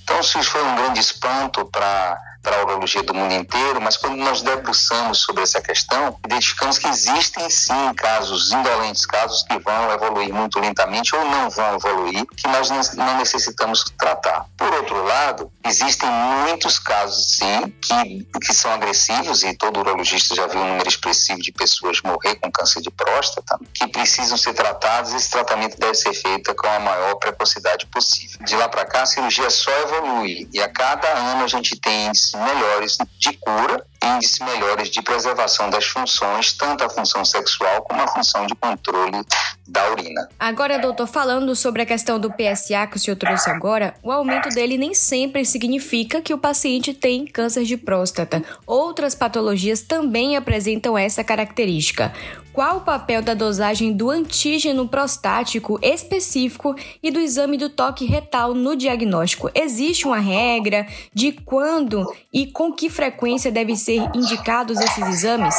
Então, 0.03 0.20
isso 0.20 0.41
foi 0.43 0.63
um 0.63 0.75
grande 0.75 1.00
espanto 1.00 1.65
para 1.65 2.17
para 2.41 2.57
a 2.57 2.63
urologia 2.63 3.03
do 3.03 3.13
mundo 3.13 3.33
inteiro, 3.33 3.79
mas 3.81 3.98
quando 3.98 4.17
nós 4.17 4.41
debruçamos 4.41 5.19
sobre 5.19 5.43
essa 5.43 5.62
questão, 5.62 6.17
identificamos 6.25 6.77
que 6.77 6.88
existem 6.88 7.50
sim 7.50 7.93
casos 7.95 8.51
indolentes, 8.51 9.05
casos 9.05 9.43
que 9.43 9.57
vão 9.60 9.91
evoluir 9.91 10.33
muito 10.33 10.60
lentamente 10.60 11.15
ou 11.15 11.24
não 11.25 11.50
vão 11.50 11.75
evoluir, 11.75 12.25
que 12.36 12.48
nós 12.48 12.69
não 12.95 13.17
necessitamos 13.17 13.83
tratar. 13.98 14.45
Por 14.57 14.74
outro 14.74 15.03
lado, 15.03 15.51
existem 15.65 16.10
muitos 16.10 16.79
casos 16.79 17.38
sim 17.38 17.74
que, 17.81 18.27
que 18.39 18.53
são 18.53 18.71
agressivos 18.71 19.43
e 19.43 19.55
todo 19.55 19.79
urologista 19.79 20.36
já 20.36 20.48
viu 20.48 20.62
um 20.62 20.67
número 20.67 20.89
expressivo 20.89 21.39
de 21.39 21.51
pessoas 21.51 22.01
morrer 22.01 22.36
com 22.36 22.51
câncer 22.51 22.81
de 22.81 22.89
próstata, 22.89 23.60
que 23.74 23.88
precisam 23.88 24.38
ser 24.38 24.53
tratados. 24.53 25.13
Esse 25.13 25.29
tratamento 25.29 25.77
deve 25.77 25.95
ser 25.95 26.13
feito 26.13 26.53
com 26.55 26.67
a 26.67 26.79
maior 26.79 27.15
precocidade 27.15 27.86
possível. 27.88 28.39
De 28.45 28.55
lá 28.55 28.67
para 28.67 28.86
cá, 28.86 29.03
a 29.03 29.05
cirurgia 29.05 29.50
só 29.50 29.71
evolui 29.81 30.50
e 30.51 30.62
a 30.62 30.69
cada 30.69 31.07
ano 31.07 31.43
a 31.43 31.48
gente 31.48 31.79
tem 31.79 32.10
melhores 32.33 32.97
de 33.19 33.33
cura 33.33 33.85
índices 34.03 34.39
melhores 34.39 34.89
de 34.89 35.01
preservação 35.01 35.69
das 35.69 35.85
funções, 35.85 36.53
tanto 36.53 36.83
a 36.83 36.89
função 36.89 37.23
sexual 37.23 37.83
como 37.83 38.01
a 38.01 38.07
função 38.07 38.45
de 38.47 38.55
controle 38.55 39.23
da 39.67 39.91
urina. 39.91 40.27
Agora, 40.39 40.79
doutor, 40.79 41.07
falando 41.07 41.55
sobre 41.55 41.83
a 41.83 41.85
questão 41.85 42.19
do 42.19 42.31
PSA 42.31 42.88
que 42.88 42.97
o 42.97 43.00
senhor 43.00 43.15
trouxe 43.15 43.50
agora, 43.50 43.93
o 44.01 44.11
aumento 44.11 44.50
dele 44.50 44.77
nem 44.77 44.93
sempre 44.93 45.45
significa 45.45 46.21
que 46.21 46.33
o 46.33 46.38
paciente 46.38 46.93
tem 46.93 47.25
câncer 47.25 47.63
de 47.63 47.77
próstata. 47.77 48.43
Outras 48.65 49.13
patologias 49.13 49.81
também 49.81 50.35
apresentam 50.35 50.97
essa 50.97 51.23
característica. 51.23 52.11
Qual 52.53 52.77
o 52.77 52.81
papel 52.81 53.22
da 53.22 53.34
dosagem 53.34 53.93
do 53.93 54.10
antígeno 54.10 54.88
prostático 54.88 55.79
específico 55.81 56.75
e 57.03 57.12
do 57.12 57.20
exame 57.20 57.55
do 57.55 57.70
toque 57.70 58.05
retal 58.05 58.55
no 58.55 58.75
diagnóstico? 58.75 59.51
Existe 59.53 60.08
uma 60.08 60.20
regra 60.20 60.88
de 61.13 61.31
quando 61.31 62.05
e 62.34 62.48
com 62.48 62.74
que 62.74 62.89
frequência 62.89 63.51
deve 63.51 63.75
ser 63.75 63.91
ser 63.91 64.10
indicados 64.15 64.79
esses 64.79 65.08
exames? 65.08 65.55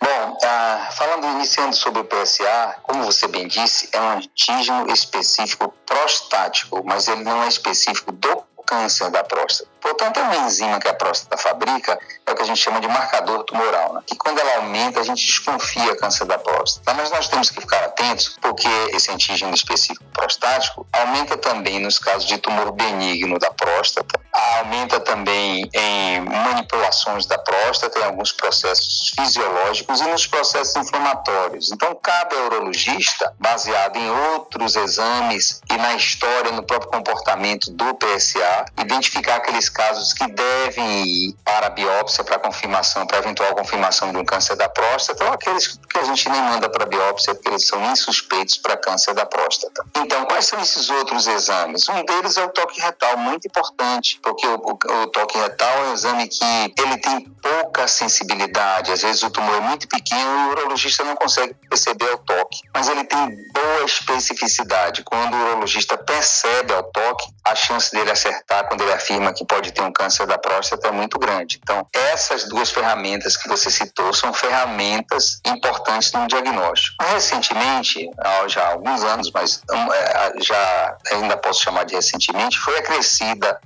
Bom, 0.00 0.38
ah, 0.44 0.90
falando 0.92 1.26
iniciando 1.36 1.74
sobre 1.74 2.00
o 2.00 2.04
PSA, 2.04 2.76
como 2.82 3.02
você 3.02 3.26
bem 3.26 3.48
disse, 3.48 3.88
é 3.92 4.00
um 4.00 4.10
antígeno 4.10 4.90
específico 4.90 5.74
prostático, 5.84 6.82
mas 6.84 7.08
ele 7.08 7.24
não 7.24 7.42
é 7.42 7.48
específico 7.48 8.12
do 8.12 8.44
câncer 8.66 9.10
da 9.10 9.22
próstata. 9.22 9.70
Portanto, 9.80 10.18
é 10.18 10.22
uma 10.24 10.36
enzima 10.46 10.80
que 10.80 10.88
a 10.88 10.94
próstata 10.94 11.36
fabrica, 11.36 11.98
é 12.26 12.32
o 12.32 12.34
que 12.34 12.42
a 12.42 12.44
gente 12.44 12.58
chama 12.58 12.80
de 12.80 12.88
marcador 12.88 13.44
tumoral, 13.44 13.94
né? 13.94 14.02
que 14.04 14.16
quando 14.16 14.38
ela 14.38 14.56
aumenta, 14.56 15.00
a 15.00 15.04
gente 15.04 15.24
desconfia 15.24 15.96
câncer 15.96 16.24
da 16.24 16.38
próstata. 16.38 16.92
Mas 16.94 17.10
nós 17.10 17.28
temos 17.28 17.50
que 17.50 17.60
ficar 17.60 17.84
atentos, 17.84 18.36
porque 18.42 18.68
esse 18.92 19.10
antígeno 19.12 19.54
específico 19.54 20.04
prostático 20.12 20.86
aumenta 20.92 21.36
também 21.36 21.78
nos 21.78 21.98
casos 21.98 22.26
de 22.26 22.38
tumor 22.38 22.72
benigno 22.72 23.38
da 23.38 23.50
próstata, 23.50 24.20
aumenta 24.36 25.00
também 25.00 25.68
em 25.72 26.20
manipulações 26.20 27.26
da 27.26 27.38
próstata, 27.38 27.98
em 27.98 28.04
alguns 28.04 28.32
processos 28.32 29.12
fisiológicos 29.16 30.00
e 30.00 30.04
nos 30.04 30.26
processos 30.26 30.76
inflamatórios. 30.76 31.72
Então, 31.72 31.94
cabe 31.94 32.36
ao 32.36 32.46
urologista, 32.46 33.32
baseado 33.38 33.96
em 33.96 34.10
outros 34.10 34.76
exames 34.76 35.60
e 35.70 35.76
na 35.76 35.94
história, 35.94 36.52
no 36.52 36.62
próprio 36.62 36.90
comportamento 36.90 37.70
do 37.70 37.94
PSA, 37.94 38.66
identificar 38.78 39.36
aqueles 39.36 39.68
casos 39.68 40.12
que 40.12 40.26
devem 40.26 41.04
ir 41.06 41.36
para 41.44 41.68
a 41.68 41.70
biópsia 41.70 42.24
para 42.24 42.38
confirmação, 42.38 43.06
para 43.06 43.18
eventual 43.18 43.54
confirmação 43.54 44.12
de 44.12 44.18
um 44.18 44.24
câncer 44.24 44.56
da 44.56 44.68
próstata, 44.68 45.24
ou 45.24 45.32
aqueles 45.32 45.78
que 45.88 45.98
a 45.98 46.04
gente 46.04 46.28
nem 46.28 46.42
manda 46.42 46.68
para 46.68 46.84
biópsia 46.86 47.34
porque 47.34 47.48
eles 47.48 47.66
são 47.66 47.82
insuspeitos 47.90 48.56
para 48.58 48.76
câncer 48.76 49.14
da 49.14 49.24
próstata. 49.24 49.84
Então, 49.96 50.26
quais 50.26 50.46
são 50.46 50.60
esses 50.60 50.90
outros 50.90 51.26
exames? 51.26 51.88
Um 51.88 52.04
deles 52.04 52.36
é 52.36 52.44
o 52.44 52.48
toque 52.48 52.80
retal, 52.80 53.16
muito 53.16 53.46
importante, 53.46 54.20
porque 54.26 54.44
o, 54.44 54.56
o, 54.56 55.02
o 55.02 55.06
toque 55.06 55.38
retal 55.38 55.84
é 55.84 55.88
um 55.90 55.94
exame 55.94 56.26
que 56.26 56.44
ele 56.76 56.98
tem 56.98 57.20
pouca 57.20 57.86
sensibilidade, 57.86 58.90
às 58.90 59.02
vezes 59.02 59.22
o 59.22 59.30
tumor 59.30 59.54
é 59.54 59.60
muito 59.60 59.86
pequeno 59.86 60.20
e 60.20 60.46
o 60.46 60.50
urologista 60.50 61.04
não 61.04 61.14
consegue 61.14 61.54
perceber 61.68 62.12
o 62.12 62.18
toque, 62.18 62.60
mas 62.74 62.88
ele 62.88 63.04
tem 63.04 63.36
boa 63.52 63.84
especificidade. 63.84 65.04
Quando 65.04 65.34
o 65.36 65.40
urologista 65.46 65.96
percebe 65.96 66.74
ao 66.74 66.82
toque, 66.82 67.24
a 67.44 67.54
chance 67.54 67.92
dele 67.92 68.10
acertar 68.10 68.66
quando 68.66 68.80
ele 68.80 68.92
afirma 68.92 69.32
que 69.32 69.44
pode 69.46 69.70
ter 69.70 69.82
um 69.82 69.92
câncer 69.92 70.26
da 70.26 70.36
próstata 70.36 70.88
é 70.88 70.90
muito 70.90 71.20
grande. 71.20 71.60
Então, 71.62 71.86
essas 71.92 72.48
duas 72.48 72.72
ferramentas 72.72 73.36
que 73.36 73.48
você 73.48 73.70
citou 73.70 74.12
são 74.12 74.32
ferramentas 74.32 75.40
importantes 75.46 76.10
no 76.10 76.26
diagnóstico. 76.26 76.96
Recentemente, 77.00 78.10
já 78.48 78.62
há 78.64 78.72
alguns 78.72 79.04
anos, 79.04 79.30
mas 79.32 79.62
hum, 79.70 79.92
é, 79.92 80.32
já 80.42 80.96
ainda 81.12 81.36
posso 81.36 81.62
chamar 81.62 81.84
de 81.84 81.94
recentemente, 81.94 82.58
foi 82.58 82.76
acrescida, 82.78 83.60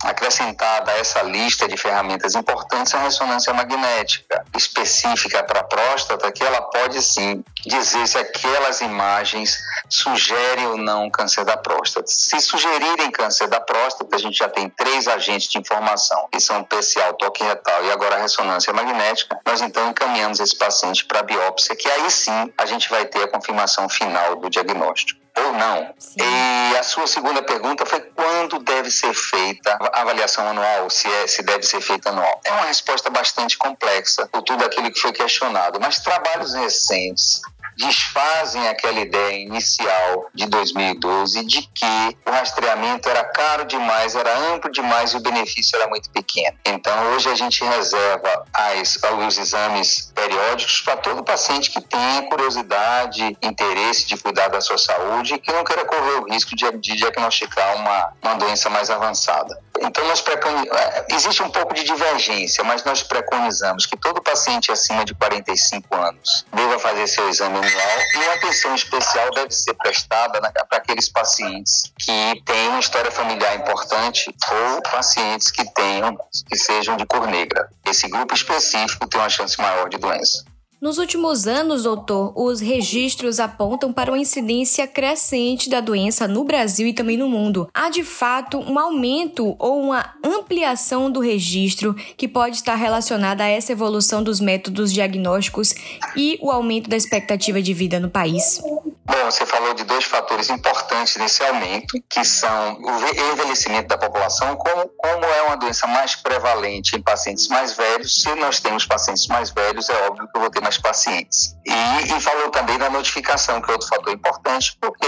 acrescentada 0.50 0.92
a 0.92 0.98
essa 0.98 1.22
lista 1.22 1.68
de 1.68 1.76
ferramentas 1.76 2.34
importantes 2.34 2.94
a 2.94 2.98
ressonância 2.98 3.52
magnética 3.52 4.44
específica 4.56 5.42
para 5.44 5.60
a 5.60 5.64
próstata, 5.64 6.30
que 6.32 6.42
ela 6.42 6.62
pode 6.62 7.00
sim 7.02 7.44
dizer 7.64 8.06
se 8.06 8.18
aquelas 8.18 8.80
imagens 8.80 9.58
sugerem 9.88 10.66
ou 10.66 10.76
não 10.76 11.10
câncer 11.10 11.44
da 11.44 11.56
próstata. 11.56 12.06
Se 12.08 12.40
sugerirem 12.40 13.10
câncer 13.10 13.48
da 13.48 13.60
próstata, 13.60 14.16
a 14.16 14.18
gente 14.18 14.38
já 14.38 14.48
tem 14.48 14.68
três 14.68 15.06
agentes 15.06 15.48
de 15.48 15.58
informação, 15.58 16.28
que 16.30 16.40
são 16.40 16.60
o 16.60 17.10
o 17.10 17.12
toque 17.14 17.42
retal 17.42 17.84
e 17.84 17.90
agora 17.90 18.16
a 18.16 18.18
ressonância 18.20 18.72
magnética. 18.72 19.38
Nós 19.46 19.60
então 19.60 19.90
encaminhamos 19.90 20.40
esse 20.40 20.56
paciente 20.56 21.04
para 21.04 21.22
biópsia, 21.22 21.76
que 21.76 21.88
aí 21.88 22.10
sim 22.10 22.52
a 22.56 22.66
gente 22.66 22.88
vai 22.88 23.04
ter 23.06 23.22
a 23.22 23.28
confirmação 23.28 23.88
final 23.88 24.36
do 24.36 24.48
diagnóstico 24.48 25.19
ou 25.36 25.52
não. 25.52 25.94
Sim. 25.98 26.16
E 26.20 26.76
a 26.76 26.82
sua 26.82 27.06
segunda 27.06 27.42
pergunta 27.42 27.84
foi 27.86 28.00
quando 28.00 28.58
deve 28.60 28.90
ser 28.90 29.14
feita 29.14 29.78
a 29.92 30.00
avaliação 30.00 30.48
anual, 30.48 30.90
se, 30.90 31.08
é, 31.08 31.26
se 31.26 31.42
deve 31.42 31.62
ser 31.62 31.80
feita 31.80 32.10
anual. 32.10 32.40
É 32.44 32.52
uma 32.52 32.66
resposta 32.66 33.10
bastante 33.10 33.56
complexa 33.58 34.26
por 34.26 34.42
tudo 34.42 34.64
aquilo 34.64 34.90
que 34.90 35.00
foi 35.00 35.12
questionado, 35.12 35.78
mas 35.80 35.98
trabalhos 35.98 36.54
recentes 36.54 37.42
desfazem 37.80 38.68
aquela 38.68 39.00
ideia 39.00 39.38
inicial 39.38 40.28
de 40.34 40.46
2012 40.46 41.44
de 41.46 41.62
que 41.62 42.16
o 42.26 42.30
rastreamento 42.30 43.08
era 43.08 43.24
caro 43.24 43.64
demais, 43.64 44.14
era 44.14 44.36
amplo 44.52 44.70
demais 44.70 45.12
e 45.12 45.16
o 45.16 45.20
benefício 45.20 45.76
era 45.76 45.88
muito 45.88 46.10
pequeno. 46.10 46.56
Então, 46.64 47.12
hoje 47.12 47.28
a 47.28 47.34
gente 47.34 47.64
reserva 47.64 48.44
as, 48.52 48.98
os 49.26 49.38
exames 49.38 50.12
periódicos 50.14 50.82
para 50.82 50.96
todo 50.96 51.24
paciente 51.24 51.70
que 51.70 51.80
tenha 51.80 52.22
curiosidade, 52.28 53.36
interesse 53.42 54.06
de 54.06 54.16
cuidar 54.16 54.48
da 54.48 54.60
sua 54.60 54.78
saúde 54.78 55.34
e 55.34 55.38
que 55.38 55.52
não 55.52 55.64
queira 55.64 55.84
correr 55.84 56.20
o 56.20 56.30
risco 56.30 56.54
de, 56.54 56.70
de 56.78 56.96
diagnosticar 56.96 57.76
uma, 57.76 58.12
uma 58.22 58.34
doença 58.34 58.68
mais 58.68 58.90
avançada. 58.90 59.58
Então, 59.82 60.06
nós 60.06 60.20
preconizamos, 60.20 60.78
é, 60.78 61.06
existe 61.10 61.42
um 61.42 61.50
pouco 61.50 61.72
de 61.72 61.82
divergência, 61.84 62.62
mas 62.62 62.84
nós 62.84 63.02
preconizamos 63.02 63.86
que 63.86 63.96
todo 63.96 64.20
paciente 64.20 64.70
acima 64.70 65.04
de 65.06 65.14
45 65.14 65.96
anos 65.96 66.44
deva 66.52 66.78
fazer 66.78 67.06
seu 67.06 67.28
exame 67.30 67.56
anual 67.56 67.98
e 68.14 68.18
uma 68.18 68.34
atenção 68.34 68.74
especial 68.74 69.30
deve 69.30 69.52
ser 69.52 69.72
prestada 69.74 70.38
para 70.40 70.78
aqueles 70.78 71.08
pacientes 71.08 71.90
que 71.98 72.42
têm 72.44 72.68
uma 72.68 72.80
história 72.80 73.10
familiar 73.10 73.56
importante 73.56 74.34
ou 74.52 74.82
pacientes 74.82 75.50
que 75.50 75.64
tenham, 75.72 76.16
que 76.46 76.56
sejam 76.56 76.96
de 76.96 77.06
cor 77.06 77.26
negra. 77.26 77.70
Esse 77.86 78.06
grupo 78.06 78.34
específico 78.34 79.06
tem 79.08 79.18
uma 79.18 79.30
chance 79.30 79.58
maior 79.60 79.88
de 79.88 79.96
doença. 79.96 80.44
Nos 80.80 80.96
últimos 80.96 81.46
anos, 81.46 81.82
doutor, 81.82 82.32
os 82.34 82.58
registros 82.58 83.38
apontam 83.38 83.92
para 83.92 84.10
uma 84.10 84.18
incidência 84.18 84.86
crescente 84.86 85.68
da 85.68 85.78
doença 85.78 86.26
no 86.26 86.42
Brasil 86.42 86.86
e 86.86 86.94
também 86.94 87.18
no 87.18 87.28
mundo. 87.28 87.68
Há 87.74 87.90
de 87.90 88.02
fato 88.02 88.58
um 88.58 88.78
aumento 88.78 89.54
ou 89.58 89.78
uma 89.78 90.14
ampliação 90.24 91.10
do 91.10 91.20
registro 91.20 91.94
que 92.16 92.26
pode 92.26 92.56
estar 92.56 92.76
relacionada 92.76 93.44
a 93.44 93.48
essa 93.48 93.72
evolução 93.72 94.22
dos 94.22 94.40
métodos 94.40 94.90
diagnósticos 94.90 95.74
e 96.16 96.38
o 96.40 96.50
aumento 96.50 96.88
da 96.88 96.96
expectativa 96.96 97.60
de 97.60 97.74
vida 97.74 98.00
no 98.00 98.08
país? 98.08 98.62
Bom, 99.10 99.24
você 99.24 99.44
falou 99.44 99.74
de 99.74 99.82
dois 99.82 100.04
fatores 100.04 100.48
importantes 100.50 101.16
nesse 101.16 101.42
aumento, 101.42 102.00
que 102.08 102.24
são 102.24 102.78
o 102.80 103.32
envelhecimento 103.32 103.88
da 103.88 103.98
população, 103.98 104.54
como, 104.54 104.88
como 104.96 105.24
é 105.24 105.42
uma 105.42 105.56
doença 105.56 105.84
mais 105.88 106.14
prevalente 106.14 106.96
em 106.96 107.02
pacientes 107.02 107.48
mais 107.48 107.72
velhos. 107.72 108.22
Se 108.22 108.32
nós 108.36 108.60
temos 108.60 108.86
pacientes 108.86 109.26
mais 109.26 109.50
velhos, 109.50 109.88
é 109.90 110.06
óbvio 110.06 110.28
que 110.30 110.36
eu 110.36 110.40
vou 110.40 110.50
ter 110.50 110.60
mais 110.60 110.69
pacientes. 110.78 111.56
E, 111.66 112.16
e 112.16 112.20
falou 112.20 112.50
também 112.50 112.78
da 112.78 112.90
notificação, 112.90 113.60
que 113.60 113.70
é 113.70 113.72
outro 113.72 113.88
fator 113.88 114.12
importante, 114.12 114.76
porque 114.80 115.06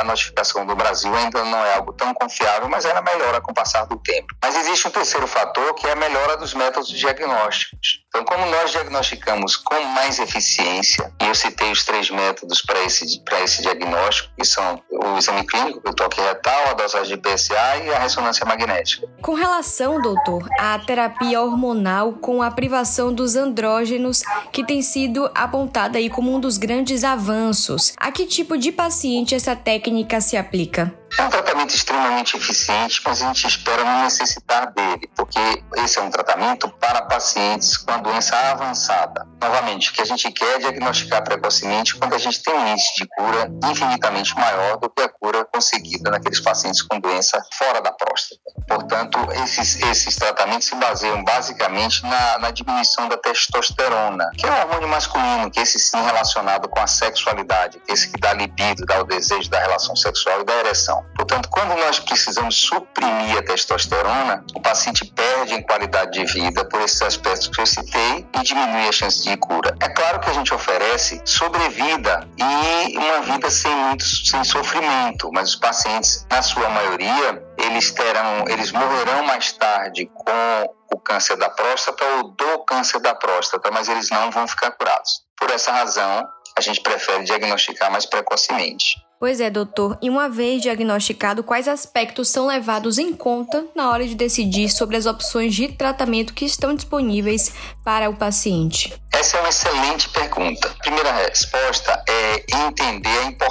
a 0.00 0.04
notificação 0.04 0.66
do 0.66 0.74
Brasil 0.74 1.14
ainda 1.14 1.44
não 1.44 1.64
é 1.64 1.74
algo 1.74 1.92
tão 1.92 2.12
confiável, 2.14 2.68
mas 2.68 2.84
ela 2.84 3.02
melhora 3.02 3.40
com 3.40 3.52
o 3.52 3.54
passar 3.54 3.84
do 3.86 3.96
tempo. 3.98 4.34
Mas 4.42 4.56
existe 4.56 4.88
um 4.88 4.90
terceiro 4.90 5.26
fator, 5.26 5.74
que 5.74 5.86
é 5.86 5.92
a 5.92 5.96
melhora 5.96 6.36
dos 6.36 6.54
métodos 6.54 6.88
diagnósticos. 6.88 8.04
Então, 8.08 8.24
como 8.24 8.46
nós 8.46 8.70
diagnosticamos 8.72 9.56
com 9.56 9.80
mais 9.84 10.18
eficiência, 10.18 11.12
e 11.20 11.26
eu 11.26 11.34
citei 11.34 11.70
os 11.70 11.84
três 11.84 12.10
métodos 12.10 12.62
para 12.62 12.82
esse, 12.82 13.22
esse 13.42 13.62
diagnóstico, 13.62 14.30
que 14.36 14.44
são 14.44 14.82
o 14.90 15.18
exame 15.18 15.46
clínico, 15.46 15.80
o 15.88 15.94
toque 15.94 16.20
retal, 16.20 16.70
a 16.70 16.72
dosagem 16.74 17.16
de 17.16 17.22
PSA 17.22 17.76
e 17.84 17.92
a 17.92 17.98
ressonância 17.98 18.44
magnética. 18.46 19.06
Com 19.22 19.34
relação, 19.34 20.00
doutor, 20.00 20.48
à 20.58 20.78
terapia 20.78 21.40
hormonal 21.40 22.14
com 22.14 22.42
a 22.42 22.50
privação 22.50 23.12
dos 23.12 23.36
andrógenos, 23.36 24.22
que 24.52 24.64
tem 24.78 24.82
sido 24.82 25.28
apontada 25.34 25.98
aí 25.98 26.08
como 26.08 26.32
um 26.32 26.38
dos 26.38 26.56
grandes 26.56 27.02
avanços, 27.02 27.94
a 27.96 28.12
que 28.12 28.24
tipo 28.24 28.56
de 28.56 28.70
paciente 28.70 29.34
essa 29.34 29.56
técnica 29.56 30.20
se 30.20 30.36
aplica? 30.36 30.94
É 31.18 31.22
um 31.24 31.30
tratamento 31.30 31.74
extremamente 31.74 32.36
eficiente, 32.36 33.00
mas 33.04 33.22
a 33.22 33.26
gente 33.26 33.46
espera 33.46 33.82
não 33.82 34.04
necessitar 34.04 34.72
dele, 34.72 35.10
porque 35.16 35.40
esse 35.78 35.98
é 35.98 36.02
um 36.02 36.10
tratamento 36.10 36.68
para 36.78 37.02
pacientes 37.02 37.76
com 37.76 37.90
a 37.90 37.96
doença 37.96 38.36
avançada. 38.36 39.26
Novamente, 39.40 39.90
o 39.90 39.92
que 39.94 40.02
a 40.02 40.04
gente 40.04 40.30
quer 40.30 40.56
é 40.56 40.58
diagnosticar 40.58 41.24
precocemente 41.24 41.96
quando 41.96 42.14
a 42.14 42.18
gente 42.18 42.40
tem 42.42 42.54
um 42.54 42.68
índice 42.68 42.94
de 42.96 43.08
cura 43.16 43.50
infinitamente 43.70 44.34
maior 44.36 44.76
do 44.76 44.90
que 44.90 45.02
a 45.02 45.08
cura 45.08 45.44
conseguida 45.58 46.08
naqueles 46.10 46.38
pacientes 46.38 46.82
com 46.82 47.00
doença 47.00 47.42
fora 47.58 47.80
da 47.82 47.90
próstata. 47.90 48.40
Portanto, 48.68 49.18
esses, 49.42 49.82
esses 49.82 50.14
tratamentos 50.14 50.68
se 50.68 50.74
baseiam 50.76 51.24
basicamente 51.24 52.00
na, 52.04 52.38
na 52.38 52.50
diminuição 52.52 53.08
da 53.08 53.16
testosterona, 53.16 54.30
que 54.38 54.46
é 54.46 54.50
o 54.50 54.60
hormônio 54.60 54.88
masculino, 54.88 55.50
que 55.50 55.58
é 55.58 55.62
esse 55.64 55.80
sim 55.80 56.00
relacionado 56.00 56.68
com 56.68 56.78
a 56.78 56.86
sexualidade, 56.86 57.82
esse 57.88 58.08
que 58.08 58.20
dá 58.20 58.32
libido, 58.32 58.86
dá 58.86 59.00
o 59.00 59.04
desejo 59.04 59.50
da 59.50 59.58
relação 59.58 59.96
sexual 59.96 60.42
e 60.42 60.44
da 60.44 60.54
ereção. 60.54 61.04
Portanto, 61.16 61.48
quando 61.50 61.74
nós 61.74 61.98
precisamos 61.98 62.54
suprimir 62.54 63.38
a 63.38 63.42
testosterona, 63.42 64.44
o 64.54 64.60
paciente 64.60 65.04
perde 65.06 65.54
em 65.54 65.62
qualidade 65.62 66.12
de 66.12 66.24
vida 66.24 66.64
por 66.66 66.80
esses 66.82 67.02
aspectos 67.02 67.48
que 67.48 67.60
eu 67.60 67.66
citei 67.66 68.26
e 68.38 68.42
diminui 68.44 68.88
a 68.88 68.92
chance 68.92 69.24
de 69.24 69.36
cura. 69.38 69.74
É 69.80 69.88
claro 69.88 70.20
que 70.20 70.30
a 70.30 70.32
gente 70.32 70.54
oferece 70.54 71.20
sobrevida 71.24 72.28
e 72.36 72.96
uma 72.96 73.22
vida 73.22 73.50
sem 73.50 73.74
muito 73.74 74.04
sem 74.04 74.44
sofrimento, 74.44 75.30
mas 75.32 75.47
os 75.48 75.56
pacientes, 75.56 76.26
na 76.30 76.42
sua 76.42 76.68
maioria, 76.68 77.42
eles 77.56 77.90
terão, 77.92 78.44
eles 78.48 78.70
morrerão 78.70 79.24
mais 79.24 79.52
tarde 79.52 80.06
com 80.14 80.74
o 80.92 81.00
câncer 81.00 81.36
da 81.36 81.48
próstata 81.48 82.04
ou 82.04 82.30
do 82.30 82.58
câncer 82.64 83.00
da 83.00 83.14
próstata, 83.14 83.70
mas 83.70 83.88
eles 83.88 84.10
não 84.10 84.30
vão 84.30 84.46
ficar 84.46 84.70
curados. 84.72 85.22
Por 85.38 85.50
essa 85.50 85.72
razão, 85.72 86.26
a 86.56 86.60
gente 86.60 86.80
prefere 86.80 87.24
diagnosticar 87.24 87.90
mais 87.90 88.04
precocemente. 88.04 88.96
Pois 89.20 89.40
é, 89.40 89.50
doutor. 89.50 89.98
E 90.00 90.08
uma 90.08 90.28
vez 90.28 90.62
diagnosticado, 90.62 91.42
quais 91.42 91.66
aspectos 91.66 92.28
são 92.28 92.46
levados 92.46 92.98
em 92.98 93.12
conta 93.12 93.64
na 93.74 93.90
hora 93.90 94.06
de 94.06 94.14
decidir 94.14 94.68
sobre 94.68 94.96
as 94.96 95.06
opções 95.06 95.54
de 95.54 95.68
tratamento 95.68 96.32
que 96.32 96.44
estão 96.44 96.74
disponíveis 96.74 97.52
para 97.84 98.08
o 98.08 98.14
paciente? 98.14 98.94
Essa 99.12 99.38
é 99.38 99.40
uma 99.40 99.48
excelente 99.48 100.08
pergunta. 100.10 100.68
A 100.68 100.82
primeira 100.82 101.12
resposta 101.12 102.04
é 102.08 102.44
entender 102.66 103.18
a 103.18 103.24
importância 103.24 103.47